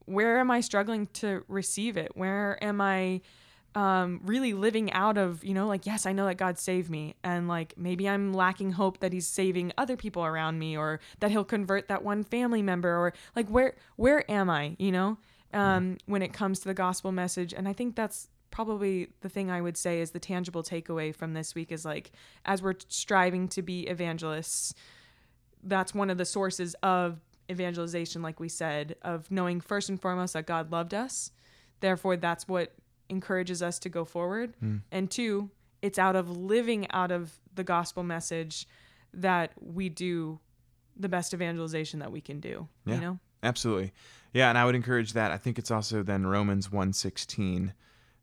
Where 0.05 0.39
am 0.39 0.49
I 0.49 0.61
struggling 0.61 1.07
to 1.15 1.43
receive 1.49 1.97
it? 1.97 2.15
Where 2.15 2.57
am 2.63 2.79
I 2.79 3.19
um, 3.75 4.21
really 4.23 4.53
living 4.53 4.91
out 4.93 5.17
of, 5.17 5.43
you 5.43 5.53
know, 5.53 5.67
like, 5.67 5.85
yes, 5.85 6.05
I 6.05 6.11
know 6.11 6.25
that 6.25 6.37
God 6.37 6.59
saved 6.59 6.89
me. 6.89 7.15
And 7.23 7.47
like, 7.47 7.73
maybe 7.77 8.07
I'm 8.07 8.33
lacking 8.33 8.73
hope 8.73 8.99
that 8.99 9.13
he's 9.13 9.27
saving 9.27 9.73
other 9.77 9.97
people 9.97 10.23
around 10.23 10.59
me 10.59 10.77
or 10.77 10.99
that 11.19 11.31
he'll 11.31 11.43
convert 11.43 11.87
that 11.87 12.03
one 12.03 12.23
family 12.23 12.61
member 12.61 12.89
or 12.89 13.13
like, 13.35 13.47
where, 13.49 13.75
where 13.95 14.29
am 14.29 14.49
I, 14.49 14.75
you 14.77 14.91
know, 14.91 15.17
um, 15.53 15.97
when 16.05 16.21
it 16.21 16.33
comes 16.33 16.59
to 16.59 16.67
the 16.67 16.73
gospel 16.73 17.11
message. 17.11 17.53
And 17.53 17.67
I 17.67 17.73
think 17.73 17.95
that's 17.95 18.29
probably 18.51 19.07
the 19.21 19.29
thing 19.29 19.49
I 19.49 19.61
would 19.61 19.77
say 19.77 20.01
is 20.01 20.11
the 20.11 20.19
tangible 20.19 20.61
takeaway 20.61 21.15
from 21.15 21.33
this 21.33 21.55
week 21.55 21.71
is 21.71 21.85
like, 21.85 22.11
as 22.45 22.61
we're 22.61 22.75
striving 22.87 23.47
to 23.49 23.63
be 23.63 23.87
evangelists, 23.87 24.75
that's 25.63 25.95
one 25.95 26.11
of 26.11 26.19
the 26.19 26.25
sources 26.25 26.75
of 26.83 27.19
evangelization, 27.49 28.21
like 28.21 28.39
we 28.39 28.49
said, 28.49 28.95
of 29.01 29.31
knowing 29.31 29.59
first 29.59 29.89
and 29.89 29.99
foremost 29.99 30.33
that 30.33 30.45
God 30.45 30.71
loved 30.71 30.93
us. 30.93 31.31
Therefore, 31.79 32.15
that's 32.15 32.47
what 32.47 32.73
encourages 33.09 33.61
us 33.61 33.79
to 33.79 33.89
go 33.89 34.05
forward. 34.05 34.55
Hmm. 34.59 34.77
And 34.91 35.09
two, 35.09 35.49
it's 35.81 35.99
out 35.99 36.15
of 36.15 36.29
living 36.29 36.89
out 36.91 37.11
of 37.11 37.31
the 37.53 37.63
gospel 37.63 38.03
message 38.03 38.67
that 39.13 39.51
we 39.59 39.89
do 39.89 40.39
the 40.95 41.09
best 41.09 41.33
evangelization 41.33 41.99
that 41.99 42.11
we 42.11 42.21
can 42.21 42.39
do. 42.39 42.67
Yeah. 42.85 42.95
You 42.95 43.01
know? 43.01 43.19
Absolutely. 43.41 43.91
Yeah, 44.33 44.49
and 44.49 44.57
I 44.57 44.65
would 44.65 44.75
encourage 44.75 45.13
that. 45.13 45.31
I 45.31 45.37
think 45.37 45.59
it's 45.59 45.69
also 45.69 46.01
then 46.01 46.25
Romans 46.25 46.69
1:16 46.69 47.73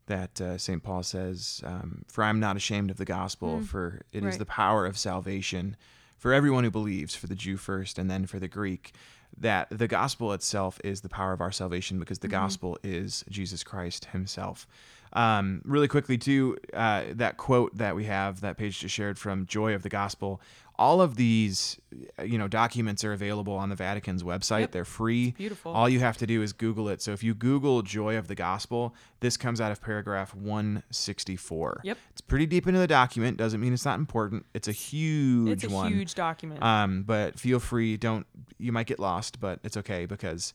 that 0.07 0.41
uh, 0.41 0.57
St. 0.57 0.83
Paul 0.83 1.03
says, 1.03 1.61
um, 1.63 2.03
"For 2.07 2.23
I'm 2.23 2.39
not 2.39 2.57
ashamed 2.57 2.91
of 2.91 2.97
the 2.97 3.05
gospel, 3.05 3.61
for 3.61 4.01
it 4.11 4.17
is 4.17 4.23
right. 4.23 4.39
the 4.39 4.45
power 4.45 4.85
of 4.85 4.97
salvation 4.97 5.77
for 6.17 6.33
everyone 6.33 6.63
who 6.63 6.71
believes, 6.71 7.15
for 7.15 7.27
the 7.27 7.35
Jew 7.35 7.55
first 7.55 7.97
and 7.97 8.09
then 8.09 8.25
for 8.25 8.39
the 8.39 8.49
Greek." 8.49 8.93
That 9.37 9.67
the 9.71 9.87
gospel 9.87 10.33
itself 10.33 10.79
is 10.83 11.01
the 11.01 11.09
power 11.09 11.33
of 11.33 11.41
our 11.41 11.51
salvation 11.51 11.99
because 11.99 12.19
the 12.19 12.27
mm-hmm. 12.27 12.43
gospel 12.43 12.77
is 12.83 13.23
Jesus 13.29 13.63
Christ 13.63 14.05
Himself. 14.05 14.67
Um, 15.13 15.61
really 15.65 15.87
quickly, 15.87 16.17
too, 16.17 16.57
uh, 16.73 17.03
that 17.13 17.37
quote 17.37 17.77
that 17.77 17.95
we 17.95 18.05
have 18.05 18.41
that 18.41 18.57
Paige 18.57 18.79
just 18.79 18.95
shared 18.95 19.17
from 19.19 19.45
Joy 19.45 19.73
of 19.75 19.83
the 19.83 19.89
Gospel. 19.89 20.41
All 20.77 20.99
of 20.99 21.15
these, 21.15 21.77
uh, 22.17 22.23
you 22.23 22.39
know, 22.39 22.47
documents 22.47 23.03
are 23.03 23.13
available 23.13 23.53
on 23.53 23.69
the 23.69 23.75
Vatican's 23.75 24.23
website. 24.23 24.61
Yep. 24.61 24.71
They're 24.71 24.85
free. 24.85 25.31
beautiful. 25.31 25.73
All 25.73 25.87
you 25.87 25.99
have 25.99 26.17
to 26.17 26.25
do 26.25 26.41
is 26.41 26.53
Google 26.53 26.89
it. 26.89 27.01
So 27.03 27.11
if 27.11 27.21
you 27.23 27.35
Google 27.35 27.83
"Joy 27.83 28.17
of 28.17 28.27
the 28.27 28.33
Gospel," 28.35 28.95
this 29.19 29.37
comes 29.37 29.61
out 29.61 29.71
of 29.71 29.79
paragraph 29.81 30.33
164. 30.33 31.81
Yep. 31.83 31.97
It's 32.11 32.21
pretty 32.21 32.45
deep 32.45 32.67
into 32.67 32.79
the 32.79 32.87
document. 32.87 33.37
Doesn't 33.37 33.59
mean 33.59 33.73
it's 33.73 33.85
not 33.85 33.99
important. 33.99 34.45
It's 34.53 34.67
a 34.67 34.71
huge 34.71 35.63
It's 35.63 35.63
a 35.65 35.69
one. 35.69 35.91
huge 35.91 36.15
document. 36.15 36.63
Um, 36.63 37.03
but 37.03 37.39
feel 37.39 37.59
free. 37.59 37.97
Don't 37.97 38.25
you 38.57 38.71
might 38.71 38.87
get 38.87 38.99
lost, 38.99 39.39
but 39.39 39.59
it's 39.63 39.77
okay 39.77 40.05
because 40.05 40.53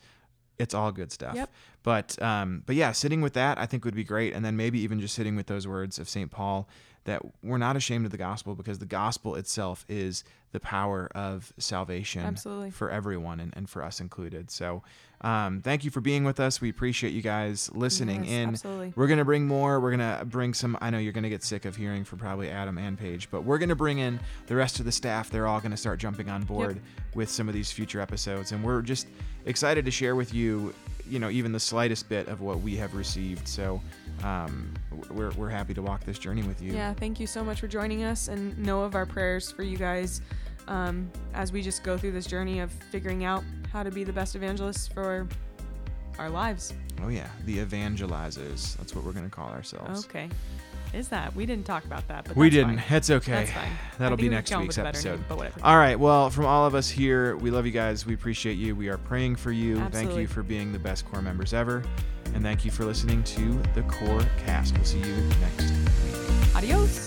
it's 0.59 0.75
all 0.75 0.92
good 0.92 1.12
stuff. 1.12 1.35
Yep. 1.35 1.51
But 1.83 2.21
um, 2.23 2.62
but 2.66 2.77
yeah, 2.77 2.92
sitting 2.92 3.21
with 3.21 3.35
that 3.35 3.59
I 3.59 3.66
think 3.66 3.85
would 3.85 3.95
be 3.95 4.05
great, 4.05 4.35
and 4.35 4.45
then 4.45 4.57
maybe 4.57 4.81
even 4.81 5.01
just 5.01 5.14
sitting 5.14 5.37
with 5.37 5.47
those 5.47 5.66
words 5.66 5.99
of 5.99 6.09
Saint 6.09 6.31
Paul 6.31 6.69
that 7.07 7.23
we're 7.42 7.59
not 7.59 7.75
ashamed 7.77 8.05
of 8.05 8.11
the 8.12 8.19
gospel 8.19 8.55
because 8.55 8.79
the 8.79 8.87
gospel 8.87 9.35
itself 9.35 9.85
is 9.88 10.23
the 10.53 10.61
power 10.61 11.09
of 11.14 11.53
salvation 11.59 12.23
Absolutely. 12.23 12.71
for 12.71 12.90
everyone 12.90 13.40
and, 13.40 13.53
and 13.57 13.69
for 13.69 13.83
us 13.83 14.01
included. 14.01 14.51
So 14.51 14.83
um, 15.21 15.61
thank 15.62 15.85
you 15.85 15.90
for 15.90 16.01
being 16.01 16.25
with 16.25 16.38
us. 16.40 16.61
We 16.61 16.69
appreciate 16.69 17.12
you 17.12 17.23
guys 17.23 17.71
listening 17.75 18.25
Yes, 18.25 18.33
in. 18.33 18.49
absolutely. 18.51 18.92
We're 18.97 19.07
gonna 19.07 19.25
bring 19.25 19.47
more. 19.47 19.81
We're 19.81 19.90
gonna 19.92 20.23
bring 20.27 20.53
some. 20.55 20.77
I 20.81 20.90
know 20.90 20.99
you're 20.99 21.12
gonna 21.12 21.29
get 21.31 21.42
sick 21.42 21.64
of 21.64 21.75
hearing 21.77 22.05
from 22.05 22.19
probably 22.19 22.51
Adam 22.51 22.77
and 22.79 22.99
Paige, 22.99 23.31
but 23.31 23.42
we're 23.42 23.59
gonna 23.59 23.75
bring 23.77 23.99
in 23.99 24.21
the 24.47 24.55
rest 24.57 24.79
of 24.79 24.85
the 24.85 24.92
staff. 24.92 25.31
They're 25.31 25.47
all 25.47 25.61
gonna 25.61 25.77
start 25.77 25.99
jumping 26.01 26.29
on 26.29 26.42
board 26.42 26.81
with 27.14 27.31
some 27.31 27.49
of 27.49 27.55
these 27.55 27.71
future 27.73 28.01
episodes, 28.01 28.53
and 28.53 28.62
we're 28.62 28.83
just 28.83 29.09
excited 29.47 29.85
to 29.87 29.90
share 29.90 30.16
with 30.16 30.35
you, 30.35 30.75
you 31.09 31.19
know, 31.19 31.31
even 31.31 31.53
the 31.53 31.61
slightest 31.61 32.09
bit 32.09 32.29
of 32.29 32.40
what 32.40 32.61
we 32.61 32.77
have 32.77 32.95
received. 32.95 33.47
So 33.49 33.81
um, 34.23 34.73
we're 35.11 35.31
we're 35.33 35.49
happy 35.49 35.75
to 35.75 35.83
walk 35.83 36.05
this 36.05 36.19
journey 36.19 36.42
with 36.42 36.61
you. 36.62 36.73
Yeah, 36.73 36.95
thank 36.95 37.21
you 37.21 37.27
so 37.27 37.45
much 37.45 37.61
for 37.61 37.69
joining 37.69 38.05
us 38.05 38.29
and 38.29 38.57
know 38.59 38.83
of 38.83 38.95
our 38.95 39.07
prayers 39.07 39.51
for 39.51 39.62
you 39.62 39.77
guys 39.77 40.21
um, 40.69 41.11
as 41.35 41.53
we 41.53 41.62
just 41.62 41.83
go 41.83 41.97
through 41.97 42.12
this 42.12 42.27
journey 42.27 42.61
of 42.61 42.71
figuring 42.90 43.25
out 43.25 43.45
how 43.73 43.83
to 43.83 43.90
be 43.90 44.05
the 44.05 44.12
best 44.12 44.37
evangelists 44.37 44.88
for 44.88 45.27
our 46.19 46.31
lives. 46.31 46.73
Oh 47.03 47.09
yeah, 47.09 47.29
the 47.45 47.59
evangelizers. 47.59 48.77
That's 48.77 48.95
what 48.95 49.05
we're 49.05 49.12
gonna 49.12 49.29
call 49.29 49.51
ourselves. 49.51 50.05
Okay. 50.07 50.29
Is 50.94 51.09
that? 51.09 51.35
We 51.35 51.46
didn't 51.46 51.66
talk 51.66 51.85
about 51.85 52.07
that, 52.09 52.25
but 52.25 52.37
We 52.37 52.51
didn't. 52.51 52.79
Fine. 52.79 52.96
It's 52.96 53.11
okay. 53.11 53.33
That's 53.33 53.51
fine. 53.51 53.70
That'll 53.99 54.16
be 54.16 54.29
next 54.29 54.51
week's 54.57 54.77
with 54.77 54.79
a 54.79 54.83
better 54.92 55.11
episode. 55.11 55.38
name. 55.40 55.53
All 55.62 55.77
right. 55.77 55.99
Well, 55.99 56.31
from 56.31 56.46
all 56.46 56.66
of 56.66 56.75
us 56.75 56.88
here, 56.88 57.37
we 57.37 57.51
love 57.51 57.66
you 57.66 57.72
guys. 57.72 58.07
We 58.07 58.14
appreciate 58.14 58.55
you. 58.55 58.75
We 58.75 58.88
are 58.88 58.99
praying 58.99 59.37
for 59.37 59.53
you. 59.53 59.85
Thank 59.90 60.14
you 60.16 60.27
for 60.27 60.42
being 60.42 60.72
the 60.72 60.79
best 60.79 61.05
core 61.07 61.22
members 61.22 61.53
ever. 61.53 61.83
And 62.35 62.42
thank 62.42 62.64
you 62.64 62.70
for 62.70 62.85
listening 62.85 63.22
to 63.25 63.61
the 63.75 63.83
Core 63.83 64.22
Cast. 64.44 64.75
We'll 64.75 64.85
see 64.85 64.99
you 64.99 65.16
next 65.40 65.70
week. 65.70 66.57
Adios. 66.57 67.06